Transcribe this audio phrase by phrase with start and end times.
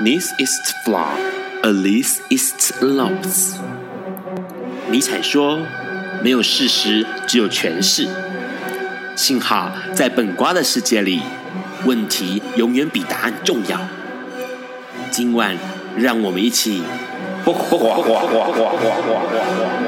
[0.00, 1.10] This is flaw,
[1.64, 3.56] at least it's loss。
[4.92, 5.58] 尼采说
[6.22, 8.06] ：“没有事实，只有诠释。”
[9.16, 11.22] 幸好在本瓜的世界里，
[11.84, 13.80] 问题永远比答案重要。
[15.10, 15.56] 今晚，
[15.96, 16.84] 让我们一起。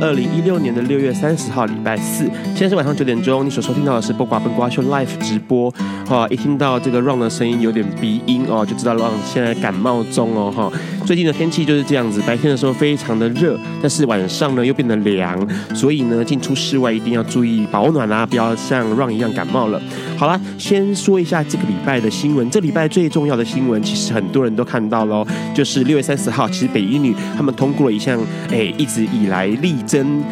[0.00, 3.44] 二零一六年的六月三十号，礼拜四，现在是晚上九点钟。
[3.44, 5.72] 你所收听到的是《不瓜笨瓜秀》Live 直播。
[6.06, 10.52] 哈，一听到这个 Ron 的声音有点鼻音哦，就知道 Ron 现在感冒中哦。
[10.54, 10.70] 哈，
[11.04, 19.80] 最近的天气就是这样子，白天的时候非常的热，但是晚上呢又变得凉，所以呢进出室外一定要注意保暖啊，不要像 Ron 一样感冒了。
[20.16, 22.48] 好了，先说一下这个礼拜的新闻。
[22.50, 28.18] 这礼拜最重要的新闻，其实很多人都看到喽，就是六月三十号，其实北一女他们通过了一项。
[28.50, 30.22] 哎，一直以来力争、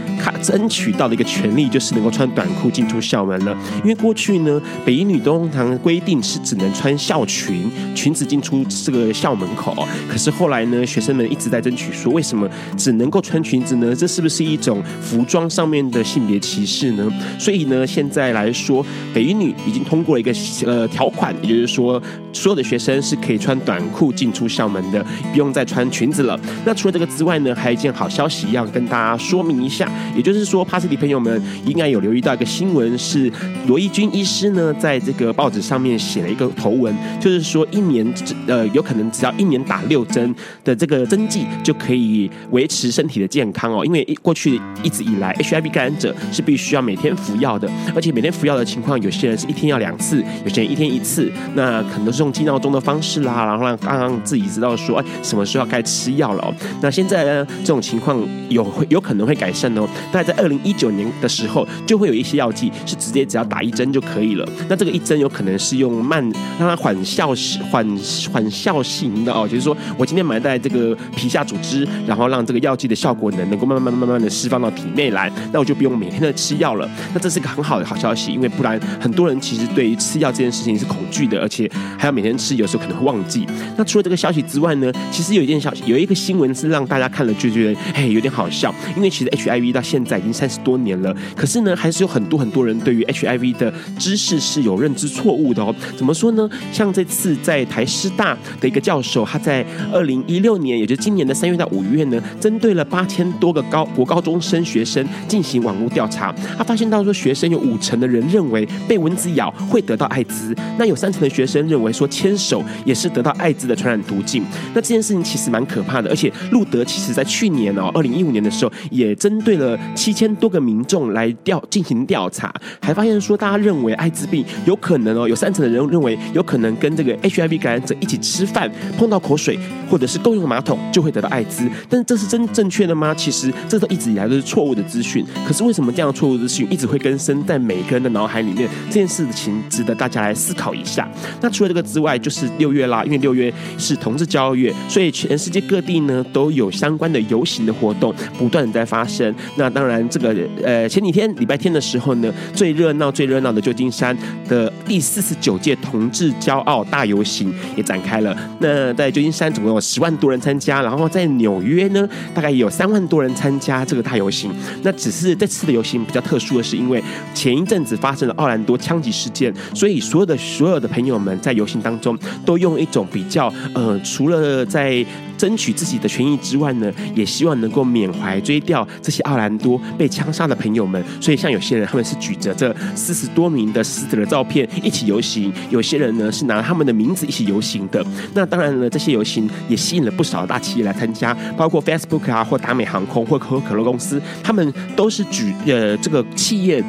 [0.41, 3.55] 争取到的一个权利，就是能够穿短裤进出校门了。
[3.83, 9.87] 因为过去呢，北一女通常规定是只能穿校裙，裙子进出这个校门口。
[10.09, 13.95] 可是后来呢，学生们一直在争取说，为什么只能够穿裙子呢？
[13.95, 17.07] 这是不是一种服装上面的性别歧视呢？
[17.39, 20.33] 所以呢，现在来说，北一女已经通过了一个
[20.65, 22.01] 呃条款，也就是说，
[22.33, 26.39] 所有的学生是可以穿短裤进出校门的，不用再穿裙子了。
[26.65, 28.09] 那除了这个之外呢，还有一件好。
[28.15, 33.29] 消息要跟大家说明一下，也就是说，帕斯蒂朋友们应该有留意到一个新闻，是
[33.67, 38.07] 罗伊军医师呢，在这个报纸上面写了一个头文，就是说一年
[38.47, 56.55] 呃有可能只要一年打六针的这个针剂就可以维持身体的健康哦，因为过去一直以来 HIV 感染者是必须要每天服药的，而且每天服药的情况，有些人是一天要两次，有些人一天一次，那可能都是用记闹钟的方式啦，然后让刚刚自己知道说，哎，什么时候该吃药了哦。
[56.81, 64.49] 那现在呢，这种情况有会有可能会改善哦，大概在二零一九年的时候，就会有一些药剂是直接只要打一针就可以了。
[64.69, 66.23] 那这个一针有可能是用慢
[66.59, 67.33] 让它缓效
[67.71, 67.99] 缓
[68.33, 76.89] 缓效型的哦，就是说我今天买在这个皮下组织，然后让这个药剂的效果能能够慢慢慢慢的释放到体内来，那我就不用每天的吃药了。
[77.13, 83.47] 那这是个很好的好消息，因为不然很多人其其实对于吃药这件事情是恐惧的，而且还要每天吃，有时候可能会忘记。
[83.77, 87.81] 那除了这个消息之外呢，其实有一件消息，有一个新闻是让大家看了就觉得。
[87.95, 95.75] 嘿，有点好笑，因为其实 HIV 到现在已经三十多年了，可是呢，还是有很多很多人对于 HIV 的知识是有认知错误的哦。
[95.97, 96.49] 怎么说呢？
[96.73, 114.45] 像这次在台师大的一个教授，他在二零一六年，也就是今年的三月到五月呢，针对了八千多个高国高中生学生进行网络调查，他发现到说，学生有五成的人认为被蚊子咬会得到艾滋，那有三成的学生认为说牵手也是得到艾滋的传染途径。
[114.75, 117.75] 那这件事情其实蛮可怕的，而且路德其实在去年。
[117.77, 129.59] 哦，二零一五年的时候，也针对了七千多个民众来调进行调查，还发现说，大家认为艾滋病有可能哦，有三成的人认为有可能跟这个 HIV 感染者一起吃饭碰到口水，
[129.91, 131.69] 或者是共用马桶就会得到艾滋。
[131.89, 133.13] 但是这是真正确的吗？
[133.13, 135.25] 其实这都一直以来都是错误的资讯。
[135.45, 138.69] 可是为什么这样错误的资讯一直会根深在每个人的脑海里面？
[138.87, 141.09] 这件事情值得大家来思考一下。
[141.41, 154.17] 那除了这个之外，就是六月啦，因为六月是同志骄傲月，所以全世界各地呢都有相关的游行的活动不断的在发生，那当然这个呃前几天礼拜天的时候呢，最热闹最热闹的旧金山
[154.49, 158.37] 的第四十九届同志骄傲大游行也展开了。
[158.61, 164.51] 那在旧金山总共有十万多人参加，然后在纽约呢，大概也有三万多人参加这个大游行。
[164.83, 167.03] 那只是这次的游行比较特殊的是，因为
[167.35, 175.05] 前一阵子发生了奥兰多枪击事事件，所以所有的所有的朋友们在游行当中都用一种比较呃，除了在
[175.37, 181.03] 争取自己的权益之外呢，也希望能够缅怀追悼这些奥兰多被枪杀的朋友们。
[181.21, 188.05] 所以像有些人他们是举着这四十多名的死者的照片一起游行，有些人呢是拿他们的名字一起游行的。
[188.35, 196.83] 那当然了，这些游行也吸引了不少大企业来参加，包括 Facebook 啊，或达美航空或可口可乐公司，他们都是举呃这个企业。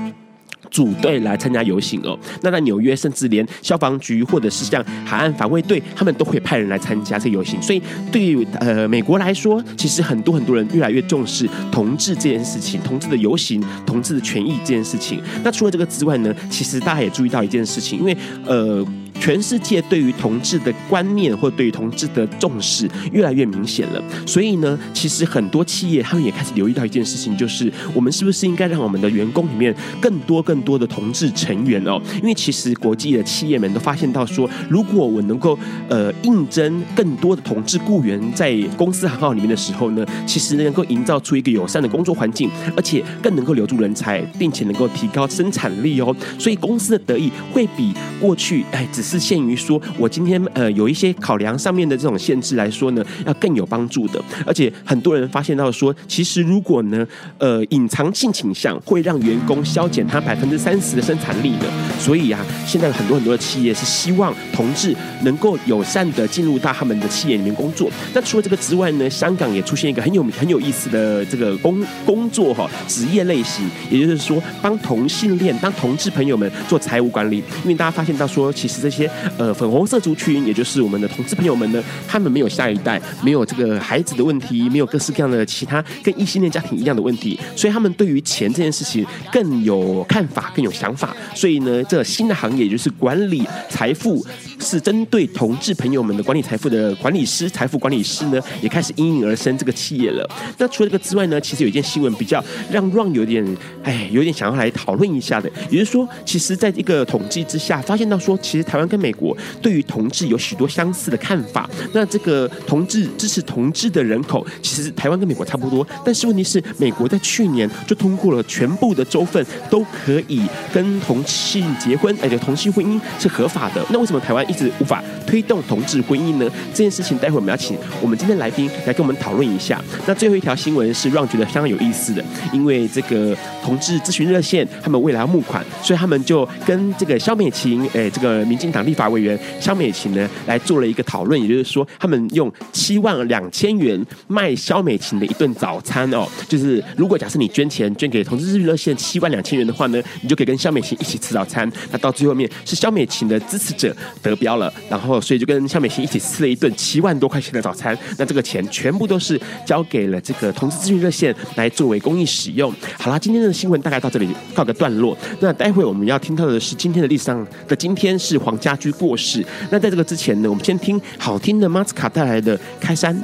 [0.76, 2.20] 组队来参加游行哦。
[2.42, 7.62] 那在纽约，甚至连消防局或者是像海岸防卫队，他们都会派人来参加这游行。
[7.62, 7.82] 所以
[8.12, 15.22] 对于呃美国来说，其实很多很多人越来越重视同志这件事情，同志的游行、同志的权益这件事情。
[15.46, 18.86] 那除了这个之外呢，其实大家也注意到一件事情，因为呃。
[19.20, 32.00] 全世界对于同志的观念或对于同志的重视越来越明显了，所以呢，其实很多企业他们也开始留意到一件事情，就是我们是不是应该让我们的员工里面更多更多的同志成员哦？
[32.22, 35.58] 因为其实国际的企业们都发现到说，如果我能够
[35.90, 46.16] 呃应征更多的同志雇员在公司行号里面的时候呢，其实能够营造出一个友善的工作环境，而且更能够留住人才，并且能够提高生产力哦。
[46.38, 54.22] 所以公司的得益会比过去哎只是限于说，我今天呃有一些考量上面的这种限制来说呢，要更有帮助的。
[54.46, 57.06] 而且很多人发现到说，其实如果呢，
[57.38, 61.68] 呃，隐藏性倾向会让员工削减他百分之三十的生产力的。
[62.00, 67.90] 所以啊，现在很多很多的企业是希望同志能够友善的进入到他们的企业里面工作。
[68.14, 77.38] 那除了这个之外呢，香港也出现一个很有很有意思的这个工工作哈职业类型，也就是说帮同性恋、当同志朋友们做财务管理。
[77.64, 91.16] 因为大家发现到说，其实这些呃，粉红色族群，也就是我们的同志朋友们呢，他们没有下一代，没有这个孩子的问题，没有各式各样的其他跟异性恋家庭一样的问题，所以他们对于钱这件事情更有看法，更有想法。
[91.34, 94.26] 所以呢，这新的行业也就是管理财富，
[94.60, 100.30] 是针对同志朋友们的管理财富的管理师，财富管理师呢，也开始应运而生这个企业了。
[100.58, 103.46] 那除了这个之外呢，其实有一件新闻比较让 Ron 有点
[103.84, 109.36] 哎，有点想要来讨论一下的，也就是说，其实在一个统计之下，发现到说，其实台湾跟美国。
[109.62, 111.70] 对于同志有许多相似的看法。
[111.94, 115.86] 那这个同志支持同志的人口，其实台湾跟美国差不多。
[116.04, 120.42] 但是问题是，美国在去年就通过了全部的州份都可以
[120.74, 123.86] 跟同性结婚，而且同性婚姻是合法的。
[123.90, 126.50] 那为什么台湾一直无法推动同志婚姻呢？
[126.72, 129.82] 这件事情待会我们要请我们今天来宾来跟我们讨论一下。
[130.06, 151.72] 那最后一条新闻是让觉得相当有意思的，因为这个同志咨询热线他们未来要募款，所以他们就跟这个萧美琴，哎，这个民进党立法委员萧美琴呢，来做了一个讨论，也就是说，他们用七万两千元卖萧美琴的一顿早餐哦，就是如果假设你捐钱捐给同志咨询热线七万两千元的话呢，你就可以跟萧美琴一起吃早餐。
[151.92, 157.98] 那到最后面是萧美琴的支持者得标了，然后所以就跟萧美琴一起吃了一顿七万多块钱的早餐。
[158.18, 162.74] 那这个钱全部都是交给了这个同志咨询热线来作为公益使用。
[163.00, 165.18] 好啦，今天的新闻大概到这里告个段落。
[165.40, 169.46] 那待会我们要听到的是今天的历史上的今天是黄家居过世。
[169.70, 173.16] 那在这个之前呢，我们先听好听的马斯卡带来的《开山》。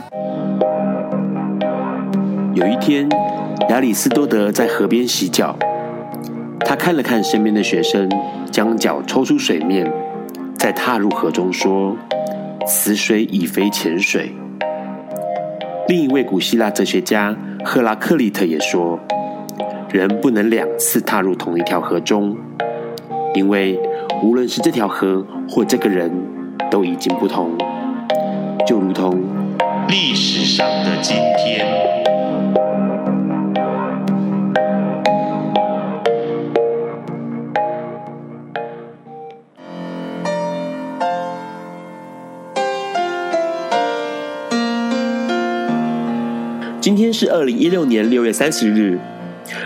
[2.53, 3.09] 有一天，
[3.69, 5.57] 亚里斯多德在河边洗脚，
[6.59, 8.07] 他看了看身边的学生，
[8.51, 9.91] 将脚抽出水面，
[10.55, 11.97] 再踏入河中，说
[12.67, 14.31] ：“此水已非前水。”
[15.89, 17.35] 另一位古希腊哲学家
[17.65, 18.99] 赫拉克利特也说
[19.91, 22.37] ：“人不能两次踏入同一条河中，
[23.33, 23.79] 因为。”
[24.23, 26.11] 无论是这条河或这个人，
[26.69, 27.57] 都已经不同，
[28.67, 29.19] 就如同
[29.89, 31.65] 历史上的今天。
[46.79, 48.99] 今天是二零一六年六月三十日，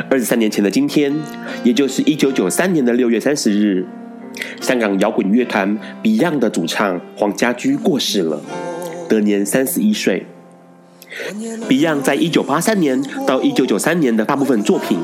[0.10, 1.14] 二十三年前的今天，
[1.66, 3.86] 也就是一九九三年的六月三十日。
[4.62, 8.42] 香港摇滚乐团 Beyond 的主唱黄家驹过世了，
[9.08, 10.25] 得年三十一岁。
[11.70, 15.00] Beyond 在一九八三年到一九九三年的大部分作品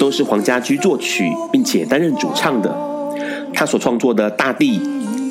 [0.00, 2.74] 都是黄家驹作曲，并且担任主唱的。
[3.54, 4.78] 他所创作的《大地》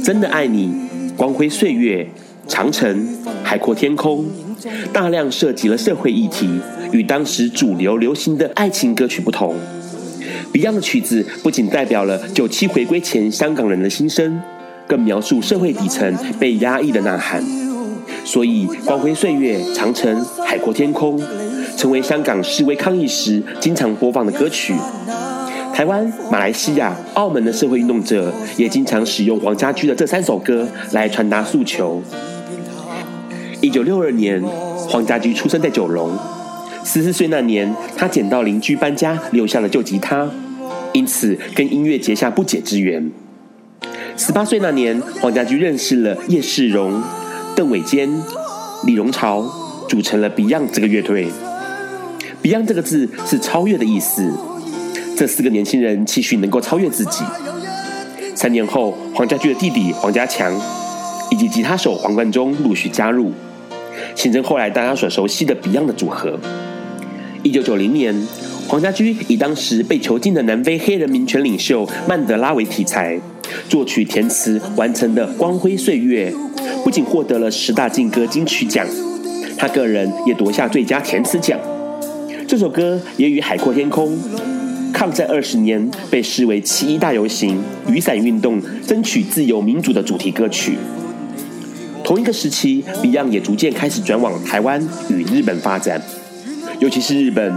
[0.06, 0.68] 《真的爱你》
[1.18, 2.08] 《光辉岁月》
[2.52, 2.90] 《长城》
[3.44, 4.26] 《海阔天空》，
[4.94, 6.48] 大量涉及了社会议题，
[6.92, 9.56] 与当时主流流行的爱情歌曲不同。
[10.54, 14.42] Beyond 的曲子不仅代表了九七回归前香港人的心声，
[14.86, 17.44] 更描述社会底层被压抑的呐喊。
[18.26, 21.18] 所以，《光辉岁月》《长城》《海阔天空》
[21.78, 24.76] 成为香港示威抗议时经常播放的歌曲。
[25.74, 32.02] 台湾、马来西亚、澳门的社会运动者也经常使用黄家驹的这三首歌来传达诉求。
[33.62, 34.42] 一九六二年，
[34.90, 36.12] 黄家驹出生在九龙。
[36.84, 40.30] 十四岁那年，他捡到邻居搬家留下了旧吉他，
[40.94, 43.10] 因此跟音乐结下不解之缘。
[44.18, 47.02] 十八岁那年，黄家驹认识了叶世荣、
[47.56, 48.10] 邓伟坚、
[48.86, 49.44] 李荣潮，
[49.88, 51.28] 组成了 Beyond 这个乐队。
[52.44, 54.34] Beyond 这个字是超越的意思。
[55.16, 57.24] 这四个年轻人期许能够超越自己。
[58.36, 60.52] 三年后，黄家驹的弟弟黄家强
[61.30, 63.32] 以及吉他手黄贯中陆续加入，
[64.16, 66.40] 形成后来大家所熟悉的 Beyond 的组合。
[67.44, 68.16] 一九九零年，
[68.68, 73.20] 黄家驹以当时被囚禁的南非黑人民权领袖曼德拉为题材，
[73.68, 76.32] 作曲填词完成的《光辉岁月》，
[76.84, 78.86] 不仅获得了十大劲歌金曲奖，
[79.58, 81.60] 他个人也夺下最佳填词奖。
[82.48, 84.16] 这首歌也与《海阔天空》。
[84.94, 87.58] 抗战二十年被视为七一大游行、
[87.88, 90.78] 雨伞运动争取自由民主的主题歌曲。
[92.04, 96.00] 同一个时期，Beyond 也逐渐开始转往台湾与日本发展，
[96.82, 97.54] 尤其是日本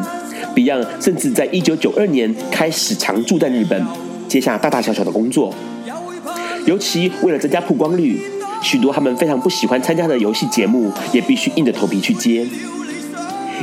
[0.54, 3.82] ，Beyond 甚至在一九九二年开始常驻在日本，
[4.28, 5.54] 接下大大小小的工作。
[6.66, 8.20] 尤其为了增加曝光率，
[8.62, 12.46] 许多他们非常不喜欢参加的游戏节目，也必须硬着头皮去接。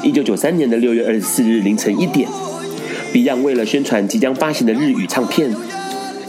[0.01, 2.27] 一九九三年的六月二十四日凌晨一点。
[3.13, 5.55] Beyond 为了宣传即将发行的日语唱片，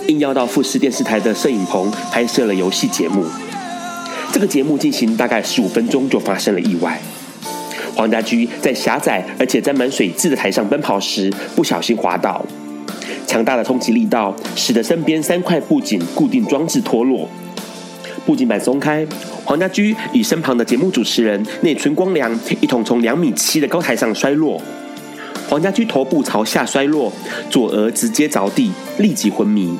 [0.08, 3.24] 应邀到富士电视台的摄影棚拍摄了游戏节目。
[4.30, 7.00] 这个节目进行大概十五分钟就发生了意外。
[7.94, 12.44] 黄家驹在狭窄而且沾满水渍的台上奔跑时不小心滑倒，
[13.26, 17.28] 强大的冲击力道使得身边三块布景固定装置脱落，
[18.24, 19.06] 布景板松开，
[19.44, 24.60] 黄家驹与身旁的节目主持人内村光良一同从两米七的高台上摔落。
[25.48, 27.12] 黄家驹头部朝下摔落，
[27.50, 29.76] 左额直接着地，立即昏迷。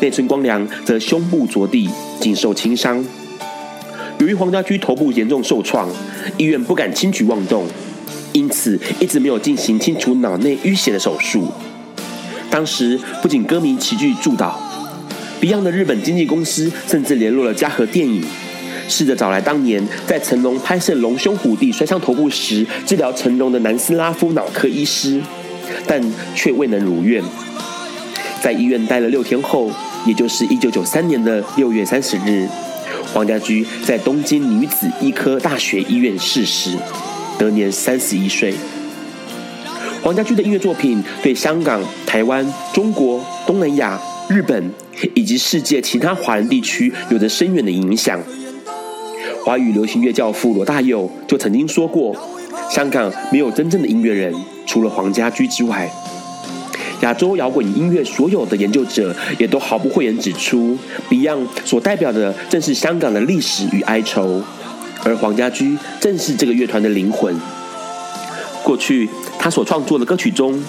[0.00, 1.88] 内村光良则胸部着地，
[2.20, 3.02] 仅受轻伤。
[4.20, 5.88] 由于黄家驹头部严重受创，
[6.36, 7.66] 医院不敢轻举妄动，
[8.34, 11.50] 因此一直没有进行清除脑内淤血的手术。
[12.50, 14.52] 当时不仅歌迷齐聚祝祷
[15.40, 18.22] ，Beyond 的日本经纪公司甚至联络了嘉禾电影。
[18.88, 25.18] 试着找来当年在成龙拍摄《龙兄虎弟》摔伤头部时治疗成龙的南斯拉夫脑科医师，
[25.86, 26.02] 但
[26.34, 27.22] 却未能如愿。
[28.42, 29.70] 在医院待了六天后，
[30.04, 32.48] 也就是一九九三年的六月三十日，
[33.12, 36.76] 黄家驹在东京女子医科大学医院逝世，
[37.38, 38.54] 得年三十一岁。
[40.02, 44.72] 黄家驹的音乐作品对香港、台湾、中国、东南亚、日本
[45.14, 48.18] 以及世界其他华人地区有着深远的影响。
[49.44, 52.14] 华语流行乐教父罗大佑就曾经说过
[52.70, 54.34] ：“香港没有真正的音乐人，
[54.66, 55.90] 除了黄家驹之外。”
[57.10, 64.40] 亚洲摇滚音乐所有的研究者也都毫不讳言指出，Beyond 所代表的正是香港的历史与哀愁，
[65.02, 67.34] 而黄家驹正是这个乐团的灵魂。
[68.62, 70.62] 过去他所创作的歌曲中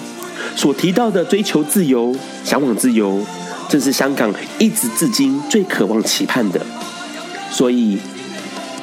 [0.56, 3.24] 所提到的追求自由、向往自由，
[3.68, 6.60] 正是香港一直至今最渴望期盼的。
[7.52, 7.98] 所以。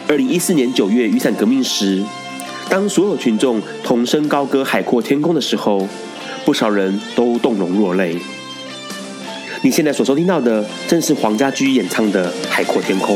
[0.07, 2.03] 二零一四年九月雨伞革命时，
[2.67, 5.87] 当所有群众同声高歌《海阔天空》的时候，
[6.49, 8.17] 不少人都动容落泪。
[9.61, 13.15] 你现在所收听到的，正是黄家驹演唱的《海阔天空》。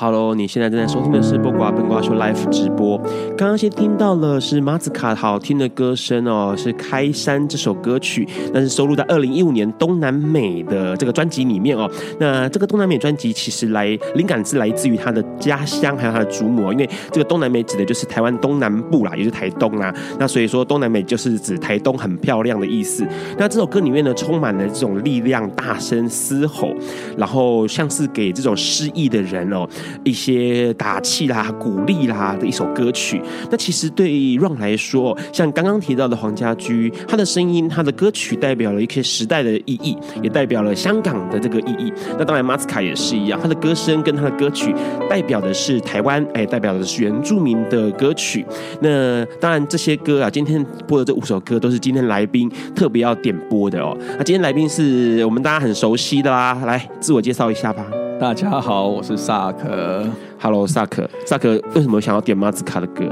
[0.00, 2.96] ？Hello，你现在正在收听的是《播瓜笨瓜秀》Live 直播。
[3.36, 8.24] 刚刚先听到了是马子卡好听的歌声哦，是《开山》这首歌曲，
[8.54, 11.90] 那是收录在二零一五年东南美的这个专辑里面哦。
[12.20, 19.92] 那这个东南美专辑其实来灵感是来自于他的家乡，还有他的祖母，因为这个东南美指的就是台湾东南部啦，也就是台东啦。
[20.16, 23.04] 那所以说东南美就是指台东很漂亮的意思。
[23.36, 26.72] 那这首歌里面呢，充满了这种力量，大声嘶吼，
[27.16, 29.68] 然后像是给这种失意的人哦。
[30.04, 33.20] 一些打气啦、鼓励啦的一首歌曲。
[33.50, 41.92] 那其实对 Ron 来说，像刚刚提到的黄家驹，他的声音、他的歌曲代表了一些时代的意义，也代表了香港的这个意义。
[42.18, 44.74] 那当然，马斯卡也是一样，他的歌声跟他的歌曲
[45.08, 48.44] 代表的是台湾，哎，代表的是原住民的歌曲。
[48.80, 53.96] 那当然，这些歌啊，今天播的这五首歌都是今天来宾特别要点播的哦。
[54.16, 58.07] 那今天来宾是我们大家很熟悉的啦，来自我介绍一下吧。
[58.20, 60.04] 大家好，我是萨克。
[60.40, 61.08] Hello，萨克。
[61.24, 63.04] 萨克为什么想要点马子卡的歌？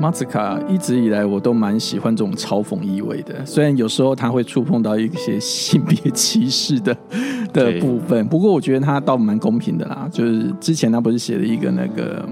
[0.00, 6.96] 马子卡一直以来我都蛮喜欢这种嘲讽意味的，虽然有时候他会触碰到一些性别歧视的
[7.52, 10.08] 的部分，不过我觉得他倒蛮公平的啦。
[10.12, 12.24] 就是之前他不是写了一个那个。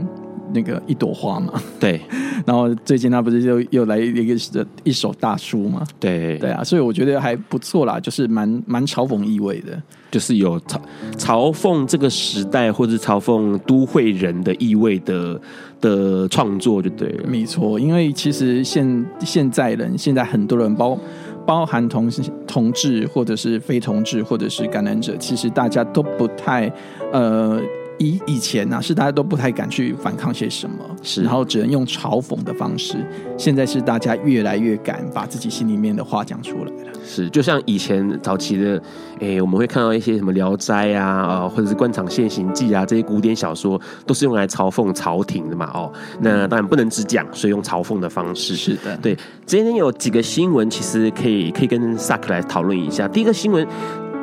[0.53, 2.01] 那个一朵花嘛，对，
[2.47, 4.37] 然后最近他不是又又来一个
[4.85, 6.39] 一首大叔嘛，对。
[6.39, 9.81] 对啊，所以我觉得还不错啦，就是蛮蛮嘲讽意味的，
[10.11, 10.81] 就是有嘲
[11.17, 15.41] 嘲讽这个时代或者嘲讽都会人的意味的
[15.81, 20.99] 的创作就对了，没错，因为其实现现在人现在很多人包
[21.47, 22.11] 包含同
[22.47, 26.73] 同志或者是非同志或者是感染者，其实大家都不太
[27.13, 27.61] 呃。
[28.03, 32.97] 以以前呢、啊，是大家都不太敢去反抗些什么，是，然后只能用嘲讽的方式。
[33.39, 36.93] 现在是大家越来越敢把自己心里面的话讲出来了。
[37.05, 38.83] 是，就像以前早期的，
[39.21, 45.71] 诶，我们会看到一些什么《聊斋》啊，啊，或者是《官场现形记》啊，这些古典小说，都是用来嘲讽朝廷的嘛。
[45.73, 48.57] 哦，那当然不能只讲，所以用嘲讽的方式。
[48.57, 49.17] 是的，对。
[49.47, 53.07] 今天有几个新闻，其实可以可以跟萨克来讨论一下。
[53.07, 53.67] 第一个新闻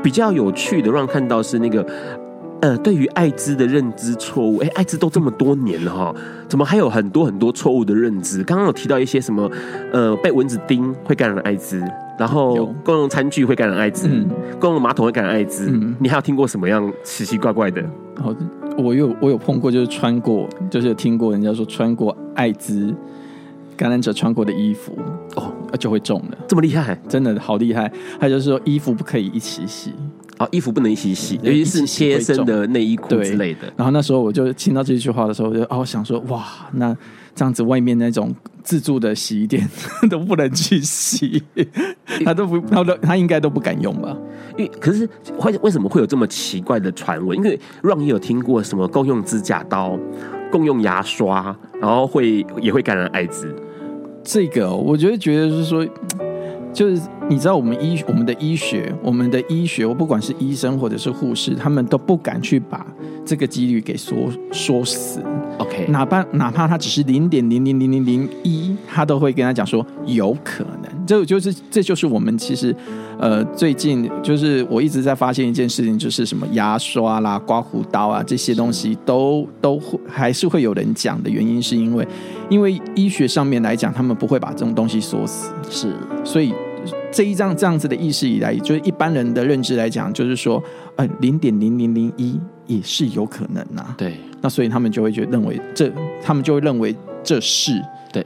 [0.01, 1.85] 比较有趣的，让看到是那个。
[2.61, 6.13] 呃，对于艾滋的认知错误，哎，艾滋都这么多年了哈，
[6.47, 8.43] 怎么还有很多很多错误的认知？
[8.43, 9.49] 刚刚有提到一些什么，
[9.93, 11.81] 呃，被蚊子叮会感染艾滋，
[12.17, 14.27] 然后共用餐具会感染艾滋，嗯、
[14.59, 17.81] 共用马桶会感染艾滋，嗯、你还有听过什么样奇奇怪怪的？
[18.17, 18.35] 哦，
[18.77, 22.93] 我有我有碰过，就是穿过，就是有听过人家说穿过艾滋
[23.77, 24.97] 感染者穿过的衣服
[25.35, 27.89] 哦，就会中了，这么厉害，真的好厉害。
[28.19, 29.93] 还有就是说衣服不可以一起洗。
[30.39, 33.71] 啊，衣服不能一起洗，尤其是贴身的内衣裤之类的。
[33.75, 36.95] 然后那时候我就听到这句话的时候，我就哦想说，哇，那
[37.35, 39.67] 这样子外面那种自助的洗衣店
[40.09, 41.43] 都不能去洗，
[42.23, 44.15] 他都不，他都他应该都不敢用吧？
[44.57, 45.07] 因为可是
[45.39, 47.37] 为为什么会有这么奇怪的传闻？
[47.37, 49.99] 因为让你有听过什么共用指甲刀、
[50.49, 53.53] 共用牙刷，然后会也会感染艾滋。
[54.23, 55.85] 这个我觉得觉得就是说。
[56.73, 62.85] 就是你知道，我们医我们的医学，我们的医学，我不管是医生或者是护士，他们都不敢去把
[63.25, 65.21] 这个几率给说说死。
[65.57, 71.05] OK，哪怕哪怕他只是零点零零零零零一，他都会跟他讲说有可能。
[71.05, 72.73] 这就是这就是我们其实
[73.19, 82.07] 呃最近就是我一直在发现一件事情，就是什么牙刷啦、刮胡刀啊这些东西都都会还是会有人讲的原因，是因为
[82.47, 85.93] 因为医学上面来讲，他们不会把这种东西说死，是
[86.23, 86.53] 所以。
[87.11, 90.61] 这一张这样子的意识以来，就是一般人的认知来讲，就是说，
[90.95, 93.95] 呃，零点零零零一也是有可能呐、啊。
[93.97, 97.73] 对，那所以他们就会觉得认为这，他们就会认为这是
[98.11, 98.25] 对，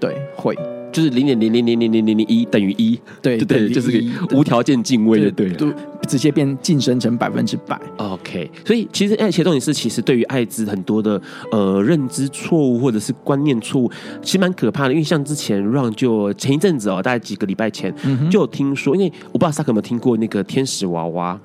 [0.00, 0.56] 对，会。
[0.92, 5.66] 就是零点零零零零零零零一等于一，对 对，就是个无条件敬畏的，对，都
[6.04, 7.80] 直接变晋升成百分之百。
[7.96, 13.90] OK，所以其实哎，且重点是，其实对于艾滋很多的呃认知错误或者是观念错误，
[14.22, 14.92] 其实蛮可怕的。
[14.92, 17.94] 因为像之前 Ron 就前一阵子哦，大概几个礼拜前
[18.30, 21.38] 就有听说，因为我不知道萨克有没有听过那个天使娃娃。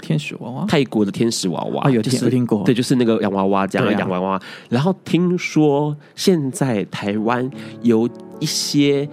[0.00, 4.38] 天使娃娃，泰国的天使娃娃，啊、有听、就是、有听过，对，就是那个洋娃娃这样的洋娃娃。
[4.68, 7.48] 然后听说现在台湾
[7.80, 8.06] 有
[8.38, 9.08] 一些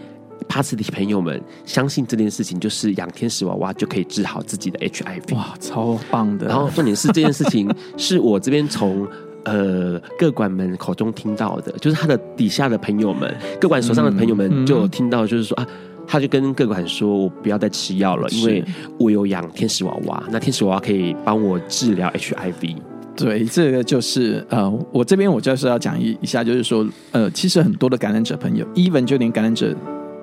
[0.48, 5.36] 帕斯的朋友们相信这件事情，就是养天使娃娃就可以治好自己的 HIV。
[5.36, 6.48] 哇，超棒的！
[6.48, 9.08] 然后重点是这件事情是我这边从
[9.46, 15.70] 呃各管们口中听到的，就是他的底下的朋友们，各管手上的朋友们就有听到，就是说、嗯嗯、啊。
[16.08, 18.62] 他就跟各管说：“我不要再吃药了，因为
[18.98, 20.22] 我有养天使娃娃。
[20.30, 22.76] 那天使娃娃可以帮我治疗 HIV。”
[23.16, 29.74] 对，这个就是呃，我这边我就是要讲一一下，就是说呃，其实很多的感染者朋友，even 就连感染者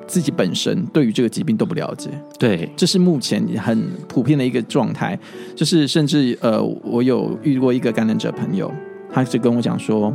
[0.08, 2.10] 自己本身对于这个疾病都不了解。
[2.36, 5.16] 对，这是目前很普遍的一个状态。
[5.54, 8.72] 就是甚至呃，我有遇过一个感染者朋友，
[9.12, 10.12] 他就跟我讲说。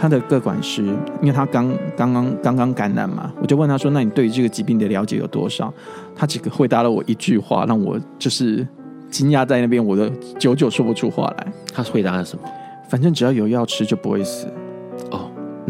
[0.00, 0.82] 他的个管师，
[1.20, 5.72] 因为他刚刚刚刚刚感染嘛，我就问他说：“那你对于这个疾病的了解有多少？”
[6.16, 8.66] 他只回答了我一句话，让我就是
[9.08, 10.08] 惊讶在那边，我都
[10.40, 11.46] 久久说不出话来。
[11.72, 12.42] 他回答了什么？
[12.88, 14.48] 反正只要有药吃就不会死。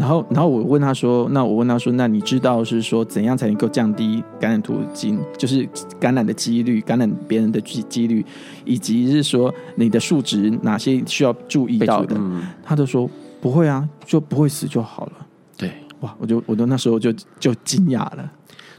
[0.03, 5.67] 哦，然后然后我问他说：“那我问他说，那你知道是说怎样才能够降低感染途径，就是
[5.99, 8.25] 感染的几率，感染别人的几几率，
[8.65, 13.09] 以及是说你的数值哪些需要注意到的？”嗯、他都说。
[13.41, 15.11] 不会啊，就不会死就好了。
[15.57, 18.31] 对，哇，我就我都那时候就就惊讶了。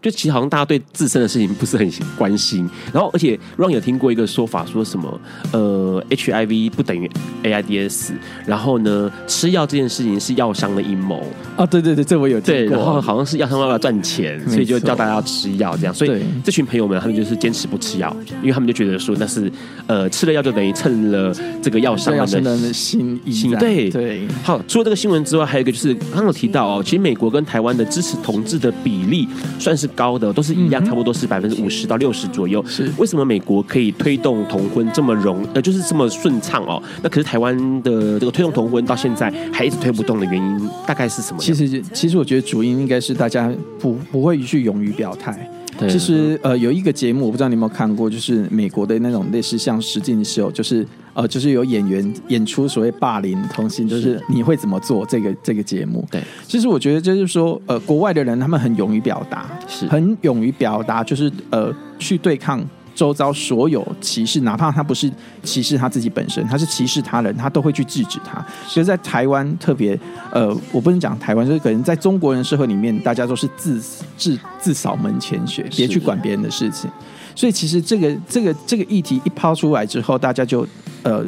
[0.05, 2.69] 就其实好像大家对自身的事情不是很关心。
[2.93, 5.19] 然后，而且 Ron 有听过一个说法，说什么
[5.51, 7.11] 呃，HIV 不等于
[7.43, 8.12] AIDS，
[8.45, 11.64] 然后呢，吃药这件事情是药商的阴谋啊。
[11.64, 12.67] 对对对，这我有听过。
[12.67, 15.95] 对，然后好像是药商为了赚钱， 所以就叫大家要吃药这样。
[15.95, 19.51] 所以这群朋友们他们就是坚持不吃药，因为他们就觉得说那是
[19.87, 23.55] 呃吃了药就等于蹭了这个药商的心意。
[23.55, 24.29] 对对。
[24.43, 29.27] 好，除了这个新闻之外，还有一个就是刚刚有提到哦，其实美国跟台湾的支持同志的比例
[29.59, 32.65] 算是高的，都是一样，差不多是百分之五十到六十左右。
[32.67, 36.83] 是为什么美国可以推动同婚这么容呃，就是这么顺畅哦？
[37.03, 41.39] 那可是台湾的这个推动同婚到现在还一直推不动的原因，大概是什么？
[41.41, 45.51] 其实，其实我觉得主因应该是大家不不会去勇于表态。
[45.77, 56.07] 对其实呃，有一个节目，我不知道你有没有看过，就是美国的那种类似像实境秀，就是呃，就是有演员演出所谓霸凌同性，就是你会怎么做这个这个节目？
[56.11, 62.62] 对，其实我觉得就是说，呃，国外的人他们很勇于表达，是很勇于表达，就是呃，去对抗。
[62.96, 65.11] 周遭所有歧视，哪怕他不是
[65.42, 68.40] 歧视他自己本身，他是歧视他人，他都会去制止他。
[68.68, 69.98] 所以在台湾特别，
[70.31, 73.81] 呃，我不能讲台湾，就是可能在中国人社会里面，大家都是自
[74.16, 76.88] 自自扫门前雪，别去管别人的事情。
[77.35, 80.64] 所以其实这个这个这个议题一抛出来之后，大家就
[81.05, 81.25] 呃。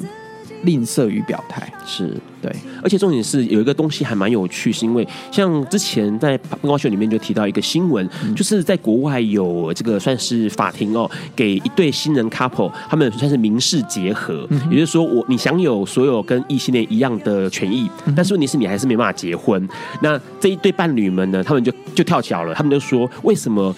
[0.63, 2.51] 吝啬于表态，是对，
[2.83, 19.69] 而且重点是有一个东西还蛮有趣，是因为像之前在《八卦秀》里面就提到一个新闻，嗯、就是在国外有这个算是法庭哦，给一对新人 couple，他们算是民事结合，嗯、也就是说我你享有所有跟异性恋一样的权益，嗯、但是问题是你还是没办法结婚。
[20.01, 23.77] 那这一对伴侣们呢，他们就就跳脚了，他们就说为什么？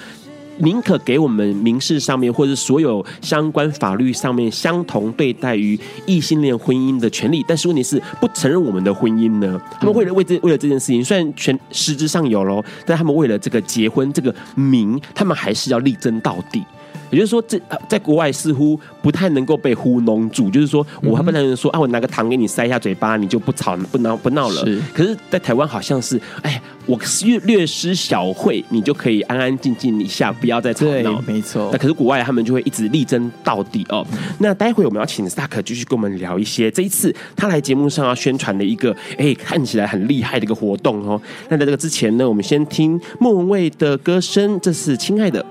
[0.59, 9.61] 宁可给我们民事上面或者所有相关法律上面相同对待于异性恋婚姻的权利，但是问题是不承认我们的婚姻呢？
[9.81, 16.63] 他们为了为这为了这件事情，虽然全实质上有喽，但他们为了这个结婚这个名，他们还是要力争到底。
[17.11, 20.51] 也就是说，这在国外似乎不太能够被糊弄住。
[20.51, 24.65] 就是说，我还不能说啊，我拿个糖给你塞一下嘴巴，你就不吵不闹不闹了。
[24.65, 24.81] 是。
[24.95, 31.23] 可是，在台湾好像是，哎，我略略施小惠，你就可以安安静静一下，不要再吵闹。
[31.27, 31.69] 没错。
[31.73, 34.07] 那可是国外他们就会一直力争到底哦。
[34.39, 41.21] 那待会我们要请萨克继续跟我们聊一些这一次他来节目上要宣传的一个，哎，看起来很厉害的一个活动哦。
[41.49, 45.45] 那在这个之前呢，我们先听莫文蔚的歌声，这是亲爱的。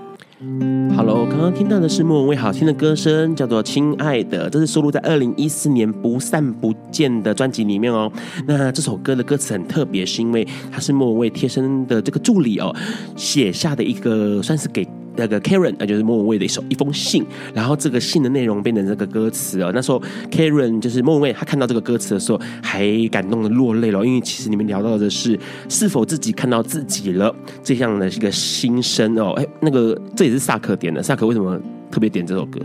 [0.95, 8.11] 好喽刚刚听到的是莫文蔚好听的歌声，叫做《亲爱的》，这是收录在二零一四年《不散不见》的专辑里面哦。
[8.45, 12.71] 那这首歌的歌词很特别，是因为它是莫文蔚贴身的这个助理哦
[13.15, 14.87] 写下的一个，算是给。
[15.17, 19.71] 那个 Karen，那就是莫文蔚的一首一封信，然后这个信的内容变成这个歌词哦。
[19.73, 20.01] 那时候
[20.31, 29.31] Karen 就是莫文蔚，他看到这个歌词的时候还感动的落泪了，因为其实你们聊到的是是否自己看到自己了这样的一个心声哦。
[29.31, 31.59] 哎，那个这也是萨克点的，萨克为什么
[31.91, 32.59] 特别点这首歌？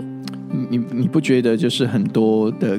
[0.69, 2.79] 你你不觉得就是很多的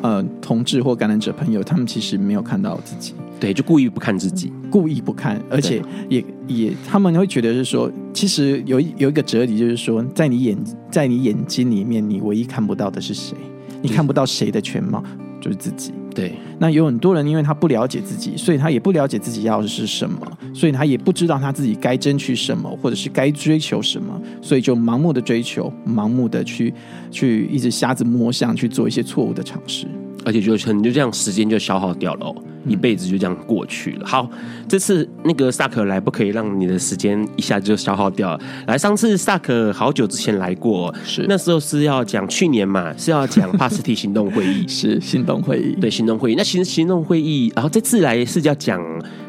[0.00, 3.12] 呃同志或感染者朋友，他们其实没有看到自己。
[3.40, 10.56] 对，就故意不看自己，故意不看，而且也也，他们会觉得是说，其实有有一个哲理，就是说，在你眼
[10.90, 13.34] 在你眼睛里面，你唯一看不到的是谁？
[13.80, 15.02] 你看不到谁的全貌，
[15.40, 15.92] 就是自己。
[16.14, 20.18] 对，那有很多人，因为他不了解自己，所以他也不了解自己要的是什么，
[20.52, 26.74] 所以他也不知道他自己该争取什么，或者是该追求什么，所以就盲目的追求，盲目的去
[27.10, 29.86] 去一直瞎子摸象，去做一些错误的尝试。
[30.24, 32.34] 而且就可能就这样，时间就消耗掉了，
[32.66, 34.06] 一辈子就这样过去了。
[34.06, 34.28] 好，
[34.68, 38.40] 这次那个萨克来，不可以让你的时间一下子就消耗掉了。
[38.66, 46.34] 来，上次萨克好久之前来过，是那时候是要讲去年嘛，是要讲帕斯提行动会议， 是行动会议，对，行动会议。
[46.36, 48.80] 那行行动会议，然后这次来是要讲。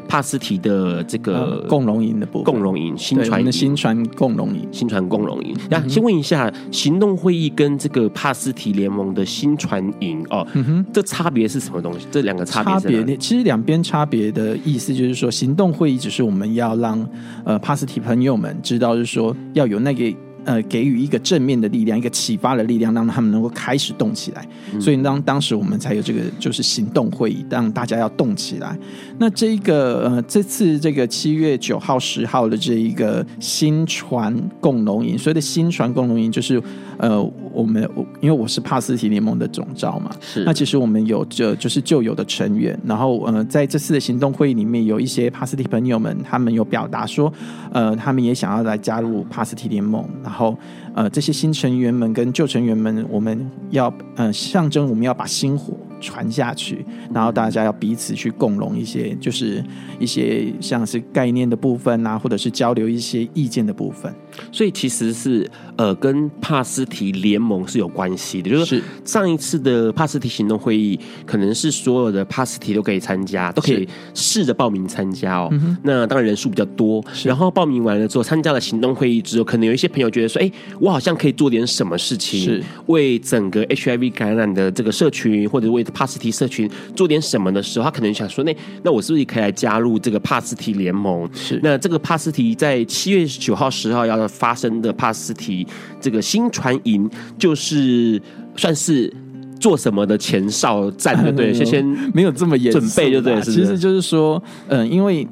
[0.07, 5.55] 帕斯提的这个共荣营的部分，共荣营新传的新传共荣营，新传共荣营。
[5.69, 10.45] 那先问一下，行动会议跟这个帕斯提联盟的新传营哦，
[10.91, 12.05] 这差别是什么东西？
[12.11, 17.07] 这两个差别差别，其实两边差别的意思就是说，行动会议只是我们要让
[17.45, 20.11] 呃帕斯提朋友们知道，就是说要有那个。
[20.43, 24.43] 呃，给予一个正面的力量，一个启发的力量，让他们能够开始动起来。
[24.73, 28.75] 嗯、所以当当时我们才有这个就是行动会议，让大家要动起来。
[29.19, 36.59] 那这一个呃，这次这个七月九号、十号的这一个新船共农营，所谓的新船共农营就是
[37.01, 37.19] 呃，
[37.51, 37.89] 我们
[38.21, 47.33] 因为我是帕斯提联盟的总召嘛，是那其实我们有这就是旧有的成员，然后呃，在这次的行动会议里面，有一些帕斯提朋友们，他们有表达说，
[47.71, 50.07] 呃，他们也想要来加入帕斯提联盟。
[50.23, 50.55] 然后，
[50.93, 59.63] 呃，这些新成员们跟旧成员们，我们要呃象征我们要把薪火传下去，然后大家要彼此去共融一些，就是
[59.99, 64.13] 一些像是概念的部分啊，或者是交流一些意见的部分。
[64.51, 75.51] 所以其实是呃，跟帕斯提联盟是有关系的，就是上一次的帕斯提行动会议，可能是所有的帕斯提都可以参加，都可以试着报名参加哦。
[75.83, 91.27] 那当然人数比较多，然后报名完了之后，参加了行动会议之后，可能有一些朋友觉得说，哎，我好像可以做点什么事情，是为整个 HIV 感染的这个社群，或者为帕斯提社群做点什么的时候，他可能想说，那那我是不是可以来加入这个帕斯提联盟？
[91.33, 94.20] 是那这个帕斯提在七月九号、十号要。
[94.27, 95.65] 发生的帕斯提
[95.99, 98.21] 这个新传营，就是
[98.55, 99.11] 算是
[99.59, 101.53] 做什么的前哨战，对不对？
[101.53, 103.41] 先先没有这么严准备，就对。
[103.41, 105.27] 其实就是说，嗯，因为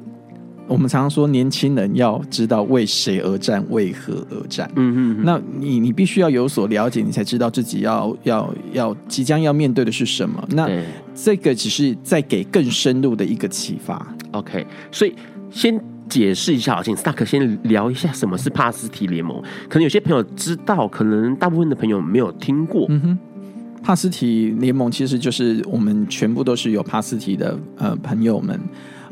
[0.68, 4.70] 我们常常说，年轻人要知道为谁而战，为何而战。
[4.76, 10.42] 嗯嗯，那你你必须要有所了解，你才知道自己要要要即将要面对的是什么。
[10.50, 10.70] 那
[11.14, 14.14] 这个只是在给更深入的一个启发。
[14.32, 15.14] OK，所以
[15.50, 15.80] 先。
[16.10, 19.40] 解释一下，好，请 Stark 先聊一下什么是帕斯提联盟。
[19.68, 22.84] 可能有些朋友知道，可能大部分的朋友没有听过。
[22.90, 23.18] 嗯哼，
[23.82, 28.60] 帕斯提联盟其实就是我们全部都是有帕斯提的呃朋友们。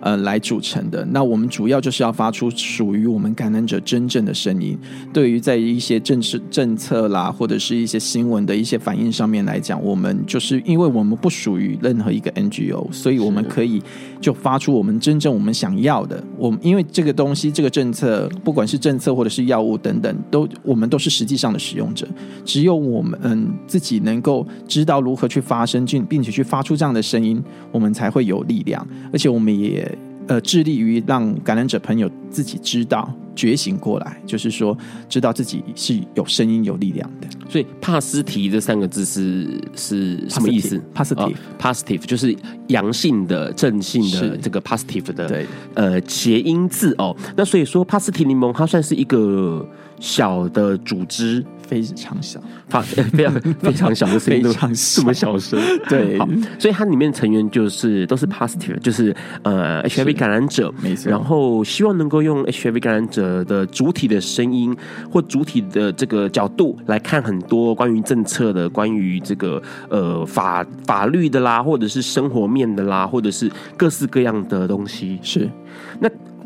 [0.01, 1.05] 呃，来组成的。
[1.07, 4.79] 那我们主要就是要发出属于我们感染者真正的声音。
[5.13, 13.83] 对于在一些政治政策啦，或者是一些新闻的一些反应上面来讲，我们就是因为我们不属于任何一个 NGO，所以我们可以
[14.21, 16.23] 就发出我们真正我们想要的。
[16.37, 22.07] 我们因为这个东西，这个政策，不管是政策或者是药物等等，都我们都是实际上的使用者。
[22.45, 28.87] 只有我们嗯自己能够知道如何去发声，并并且去发出这样的声音，我们才会有力量。
[29.13, 29.89] 而且我们也。
[30.29, 34.77] 呃，致力于让感染者朋友自己知道觉醒过来，就是说，
[35.09, 37.27] 知道自己是有声音、有力量的。
[37.49, 42.37] 所以，帕斯提这三个字是是什么意思？positive，positive、哦、就是
[42.69, 47.17] 阳性的、正性的这个 positive 的对呃谐音字哦。
[47.35, 49.67] 那所以说，帕斯提柠檬它算是一个
[49.99, 51.45] 小的组织。
[51.69, 55.03] 非常小，发非常非常小的声音，非常小。
[55.03, 56.27] 这么小声， 对，好，
[56.59, 64.75] 所以它里面成员就是都是 positive，就是呃 HIV 感染者，没错，然后希望能够用 HIV 感染者的主体的声音
[65.11, 75.19] 或主体的这个角度来看很多关于政策的、关于这个呃法法律的啦，或者是生活面的啦，或者是各式各样的东西。
[75.23, 75.88] 是，那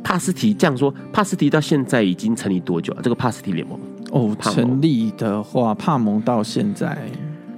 [0.03, 3.01] 帕斯提这样说，帕斯提到现在已经成立多久了？
[3.03, 3.79] 这个帕斯提联盟？
[4.11, 6.99] 哦，成立的话，帕盟到现在，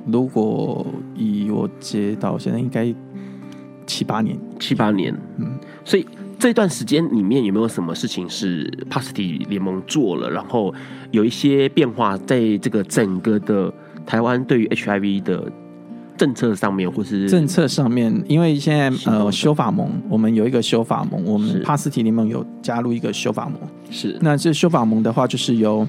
[0.07, 2.95] 如果以我接到现在，应该
[3.87, 5.13] 七八年，七八年。
[5.39, 6.07] 嗯，所以
[6.39, 10.73] 这段时间里面有没有什么事情是帕斯提联盟做了，然后
[11.11, 13.73] 有一些变化，在这个整个的
[14.07, 15.51] 台湾对于 HIV 的
[16.17, 23.55] 政策上面，或是政策上面，因为现在呃修法盟，我们有一个修法盟，我们帕斯提联盟有加入一个修法盟，
[23.91, 24.17] 是。
[24.21, 25.87] 那这修法盟的话，就是由。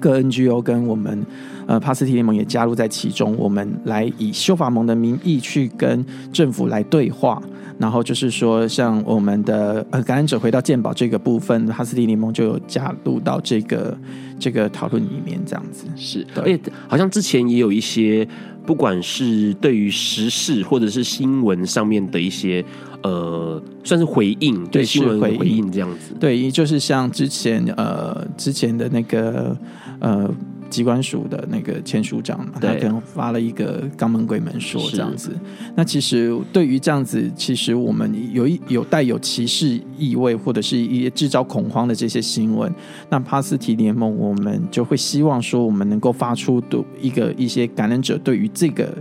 [0.00, 1.26] 各 NGO 跟我们
[1.68, 7.40] 呃帕斯提联盟也加入在其中，我们来以修法盟的名义去跟政府来对话，
[7.78, 13.96] 然后就是说，像我们的呃感染者回到健保这个部分，帕斯提联盟就有加入到这个
[14.40, 16.26] 这个讨论里面，这样子是。
[16.36, 18.26] 而且好像之前也有一些，
[18.64, 22.64] 不管是对于时事或者是新闻上面的一些。
[23.00, 26.16] 呃，算是回应，对新闻回应这样子。
[26.18, 29.56] 对，就是像之前呃，之前的那个
[30.00, 30.28] 呃，
[30.70, 35.30] 机关署的那个前署长嘛，他可能发了一个肛门鬼门说这样子。
[35.74, 42.72] 那其实对于这样子，其实我们有一有带有歧视意味，或者是一些制造恐慌的这些新闻，
[43.10, 48.92] 那帕斯提联盟我们就会希望说，我们能够发出的一个一些感染者对于这个。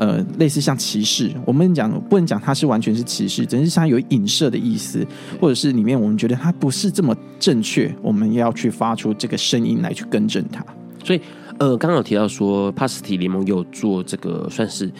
[0.00, 5.04] 呃，类似像歧视，我们讲不能讲它是完全是歧视，只是它有影射的意思，
[5.40, 10.64] 或者是里面我们觉得它不是这么正确，我们要去发出这个声音来去更正它。
[11.08, 11.20] 所以，
[11.58, 14.92] 呃，刚刚有提到说，帕斯提联盟有做这个，算是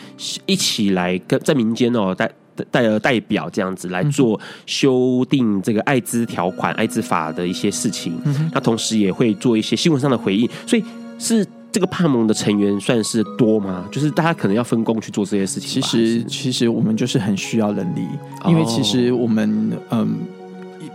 [0.47, 2.31] 一起来跟在民间哦代
[2.71, 10.83] 代代表这样子来做修订这个艾滋条款、艾滋法的一些事情，嗯那同时也会做一些新闻上的回应，所以
[11.19, 11.47] 是。
[11.71, 13.87] 这个帕盟的成员算是多吗？
[13.93, 15.69] 就是大家可能要分工去做这些事情。
[15.69, 18.01] 其实，其实我们就是很需要人力，
[18.49, 20.17] 因为其实我们嗯，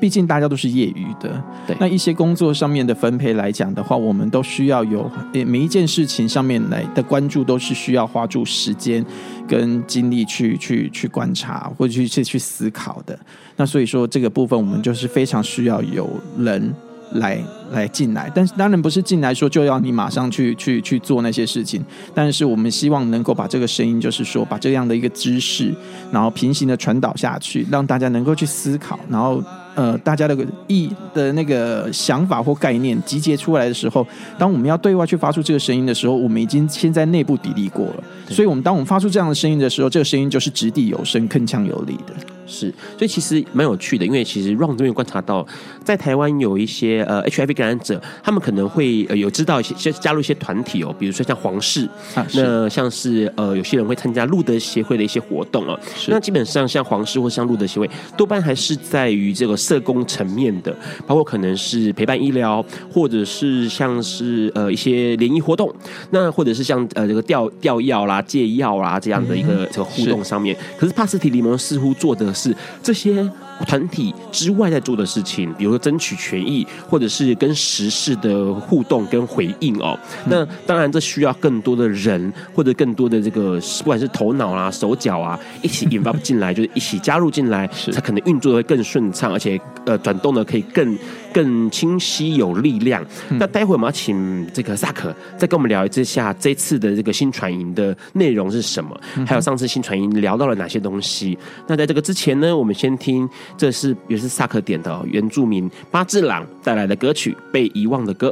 [0.03, 1.41] 毕竟大家都是业余的。
[1.65, 9.05] 对，那一些工作上面的分配来讲的话，我们都需要有每一件事情上面来的关注，都是需要花住时间
[9.47, 13.17] 跟精力去去去观察或者去去去思考的。
[13.55, 16.73] 那所以说，这个部分我们就是非常需要有人。
[17.17, 17.37] 来
[17.71, 21.79] 来进来，但是当然不是进来说就要你马上去去去做那些事情，
[22.11, 25.71] 但是我们希望能够把这个声音，就是说把这样的一个知识，
[26.11, 29.43] 然后平行的传导下去，让大家能够去思考，然后。
[29.75, 34.05] 呃，大家的意的那个想法或概念集结出来的时候，
[34.37, 38.03] 当我们要对外去发出这个声音的时候，我们已经先在内部砥砺过了。
[38.29, 42.13] 所以，我们当我们发出这样的声音的时候，这个声音就是掷地有声、铿锵有力的。
[42.53, 45.43] 是，所以其实蛮有趣的，因为其实 Ron 这边观察到，
[45.83, 55.79] 在台湾有一些呃 HIV 感染者，他们可能会呃有知道一些加入一些团体哦，比如说像皇室，啊、那像是呃有些人会参加路德协会的一些活动哦。
[56.09, 60.71] 那基本上像皇室或像路德协会，多半还是在于这个社工层面的，
[61.07, 65.73] 包括可能是陪伴医疗，或者是像是呃一些联谊活动，
[66.11, 70.55] 那或者是像呃这个调调药啦、戒药啦这样的一个这个互动上面。
[70.55, 72.31] 是可是帕斯提里蒙似乎做的。
[72.43, 73.29] 是这些
[73.65, 79.97] 团体之外在做的事情，比如说争取权益，或者是跟时事的互动跟回应哦。
[80.25, 90.97] 那当然，这需要更多的人，或者更多的这个不管是头脑啊、手脚啊，一起引发进来，就是一起加入进来， 才可能运作的会更顺畅，而且呃转动的可以更
[91.33, 93.03] 更清晰有力量。
[93.31, 101.37] 那待会我们要请这个萨克再跟我们聊一下这次的这个新传营的内容是什么，还有上次新传营聊到了哪些东西。
[101.67, 108.29] 那在这个之前呢，我们先听，这是也是萨克点的原住民八字郎带来的歌曲《被遗忘的歌》。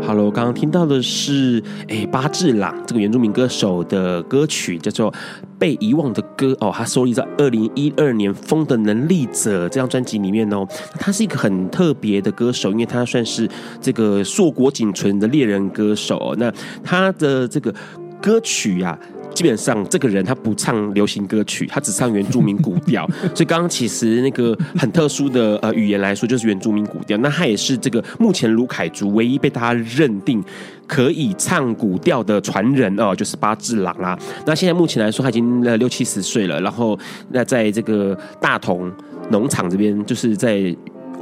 [0.00, 5.12] 好了，我刚刚听到的是，诶，八智朗这个原住民歌手的歌曲叫做
[5.58, 10.66] 《被遗忘的歌》哦，他收录在二零一二年《风的能力者》这张专辑里面哦。
[10.98, 13.46] 他是一个很特别的歌手，因为他算是
[13.80, 16.34] 这个硕果仅存的猎人歌手。
[16.38, 16.50] 那
[16.82, 17.74] 他的这个
[18.20, 19.16] 歌曲呀、啊。
[19.34, 23.08] 基本上，这个人他不唱流行歌曲，他只唱原住民古调。
[23.36, 27.16] 所以刚刚其实那个很特殊的呃语言来说，就是原住民古调。
[27.18, 30.42] 那他也是这个目前卢凯族唯一被大家认定
[30.88, 34.18] 可以唱古调的传人哦，就是八智郎啦。
[34.44, 36.60] 那现在目前来说，他已经呃六七十岁了。
[36.60, 36.98] 然后
[37.30, 38.90] 那在这个大同
[39.30, 40.74] 农场这边，就是在。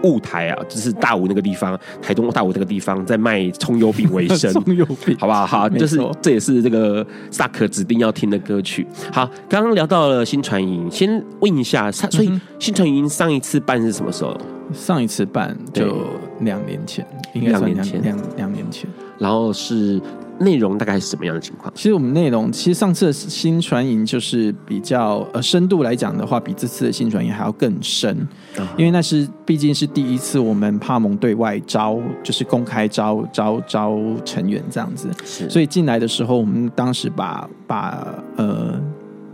[0.03, 5.47] 雾台啊，就是大武那个地方，台东大武这个地方，在卖葱油饼为生， 葱油饼，好不好？
[5.47, 8.87] 好，就是这也是这个萨克指定要听的歌曲。
[9.13, 14.37] 好，刚刚聊到了新传营，先问一下，所以新传营上一次办是什么时候？
[14.73, 16.05] 上一次办就
[16.41, 20.01] 两年前，应该两年前，两两年前，然后是。
[20.39, 21.73] 内容大概是什么样的情况？
[21.75, 28.17] 其实我们内容，其实上次的新传营就是比较呃深度来讲的话，比这次的新传营还要更深，
[28.59, 35.09] 嗯、因为那是毕竟是第一次我们帕蒙对外招，就是公开招招招成员这样子，
[35.49, 38.81] 所以进来的时候，我们当时把把呃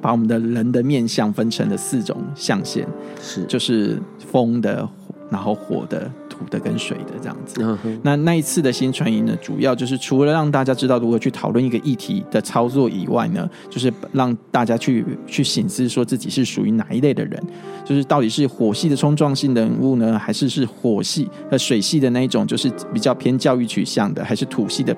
[0.00, 2.86] 把我们的人的面相分成了四种象限，
[3.20, 3.44] 是。
[3.44, 4.88] 就是风的，
[5.30, 6.10] 然后火的。
[6.50, 7.62] 的跟水的这样子，
[8.02, 17.42] 那那一次的新传营呢，主要就是除了让大家知道如何去讨论一个议题的操作以外呢，就是让大家去去醒思，说自己是属于哪一类的人，
[17.84, 24.96] 就是到底是火系的冲撞性人物呢，还是是火系和水系的那一种，就是比较偏教育取向的，还是土系的，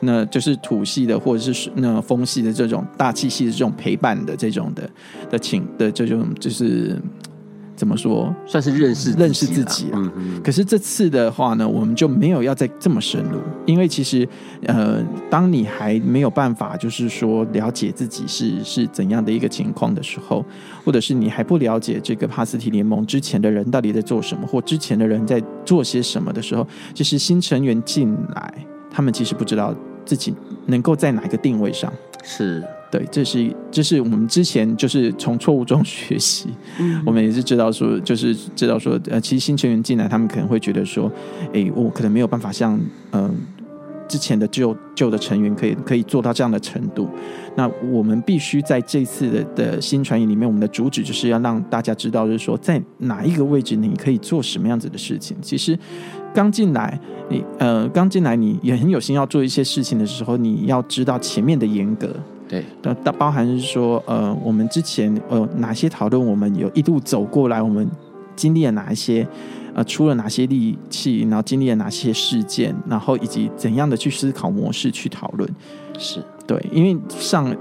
[0.00, 4.88] 那就是土系的，或者是那风系的这种大气系的这种陪伴的这种的
[5.30, 6.96] 的情的这种就是。
[7.74, 8.34] 怎么说？
[8.46, 9.98] 算是认识认识自己了。
[9.98, 10.42] 嗯嗯。
[10.42, 14.28] 可是这次的话呢，我们就没有要再这么深入，因为其实，
[14.66, 20.44] 呃，当你还没有办法，就是说了解自己是是怎样的一个情况的时候，
[20.84, 28.54] 或者是你还不了解这个帕斯提联盟之前的人到底在做什么，或之前的人在做些什么的时候，其实新成员进来，
[28.90, 30.34] 他们其实不知道自己
[30.66, 31.92] 能够在哪一个定位上。
[32.22, 32.62] 是。
[32.92, 41.10] 对，这是这是我们之前就是从错误中 学习，嗯、我们也是知道说，就是知道说，呃，其实新成员进来，他们可能会觉得说，
[41.54, 42.78] 哎，我可能没有办法像
[43.12, 43.34] 嗯、呃、
[44.06, 47.08] 之前的旧旧的成员可以可以做到这样的程度。
[47.56, 55.34] 那我们必须在这次的的新传言里面，我们的主旨就是要让大家知道，就是说在哪一个位置你可以做什么样子的事情。
[55.40, 55.78] 其实
[56.34, 57.00] 刚进来，
[57.30, 62.14] 你呃刚进来，你也很有心要做一些事情的时候，你要知道前面的严格。
[62.52, 67.90] 对，那包含是说，呃，我们之前呃哪些讨论，我们有一路走过来，我们
[68.36, 69.26] 经历了哪一些，
[69.72, 75.48] 呃，出了哪些力气，然后经历了哪些事件，然后以及怎样的去思考模式去讨论，
[75.98, 77.56] 是对，因为上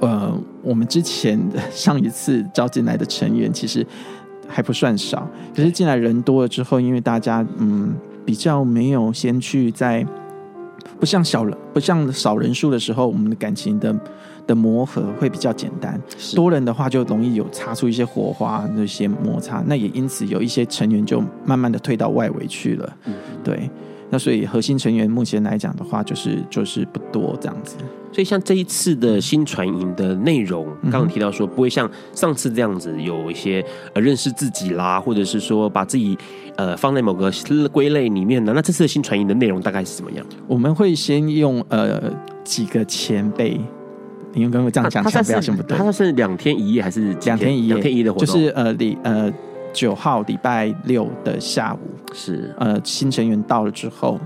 [0.00, 0.30] 呃
[0.62, 3.86] 我们之前的上一次招进来的成员其实
[4.46, 5.26] 还不算少，
[5.56, 7.94] 可是进来人多了之后，因为大家嗯
[8.26, 10.06] 比较没有先去在
[11.00, 13.98] 不像小人不像少人数的时候，我们的感情的。
[14.46, 16.00] 的磨合会比较简单，
[16.34, 22.96] 多人的话就容易有擦出一些火花，那些摩擦，那也因此有一些成员就慢慢的退到外围去了。
[23.06, 23.70] 嗯对，
[24.10, 27.76] 那所以核心成员目前来讲的话，就是就是不多这样子。
[28.12, 36.16] 所以像这一次的新传营的内容，刚刚提到说不会像上次这样子有一些呃认识自己啦，或者是说把自己
[36.56, 37.28] 呃放在某个
[37.72, 38.52] 归类里面呢。
[38.54, 40.24] 那这次的新传营的内容大概是怎么样？
[40.46, 42.00] 我们会先用呃
[42.44, 43.60] 几个前辈，
[44.34, 47.74] 你用刚刚这样讲，前辈先不对，他是两天一夜还是两天一夜？
[47.74, 49.32] 两天一夜的活动，就是呃礼呃
[49.72, 51.78] 九号礼拜六的下午
[52.12, 54.20] 是呃新成员到了之后。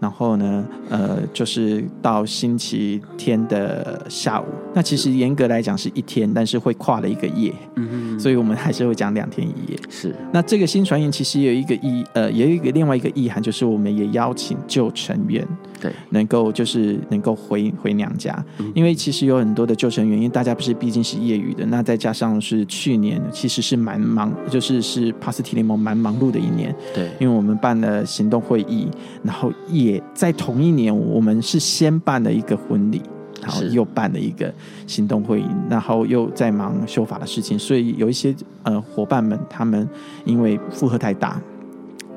[0.00, 4.44] 然后呢，呃，就是到星期天的下午。
[4.74, 7.50] 那其实严格来讲是一天，但是会跨了一个夜。
[7.76, 9.78] 嗯哼，所以我们还是会讲两天一夜。
[9.88, 10.14] 是。
[10.30, 15.46] 那这个新传言其实有一个意，呃，也有一个另外一个意涵，就是我们也邀请旧成员，
[15.84, 18.34] 对，能够就是能够回回娘家。
[18.58, 18.72] 嗯。
[18.74, 26.74] 因为其实有很多的救生员，因为大家不是毕竟是业余的，那再加上是去年其实是蛮忙，就是是帕斯提联盟蛮忙碌的一年。
[26.94, 27.10] 对。
[27.20, 28.88] 因为我们办了行动会议，
[29.22, 30.02] 然后也。
[30.14, 33.02] 在同一年，我们是先办了一个婚礼，
[33.42, 34.50] 然后又办了一个
[34.86, 38.32] 行动会议，然后又在忙修法的事情，所以有一些
[38.62, 39.86] 呃伙伴们，他们
[40.24, 41.42] 因为负荷太大，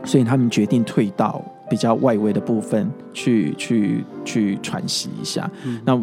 [0.04, 5.50] 所以他们决定退到比较外围的部分去去去喘息一下。
[5.66, 6.00] 嗯、那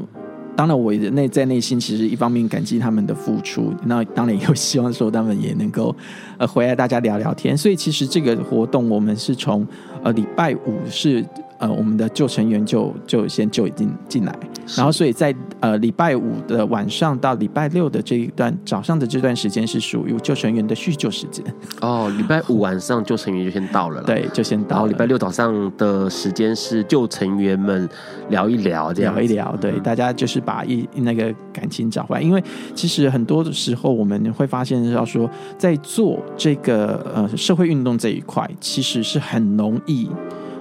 [0.56, 5.94] 当然，我内在内心其实一方面感激他们的付出，那当然也有希望说他们也能够
[6.38, 7.56] 呃回来大家聊聊天。
[7.56, 9.66] 所以其实这个活动我们是从
[10.02, 11.24] 呃礼拜五是。
[11.64, 14.38] 呃，我们的旧成员就就先就已经进来，
[14.76, 21.42] 然后所以在呃礼拜五的晚上到礼拜六的这一段早上的这段时间是属于旧成员的叙旧时间。
[21.80, 24.72] 哦，礼拜五晚上旧成员就先到了，对，就先到了。
[24.74, 27.88] 然后礼拜六早上的时间是旧成员们
[28.28, 32.20] 聊一聊，这样聊一聊，对，嗯、大家就是把一那个感情找回来。
[32.20, 32.44] 因为
[32.74, 40.10] 其实很多的时候我们会发现，要说在做这个呃社会运动这一块，其实是很容易。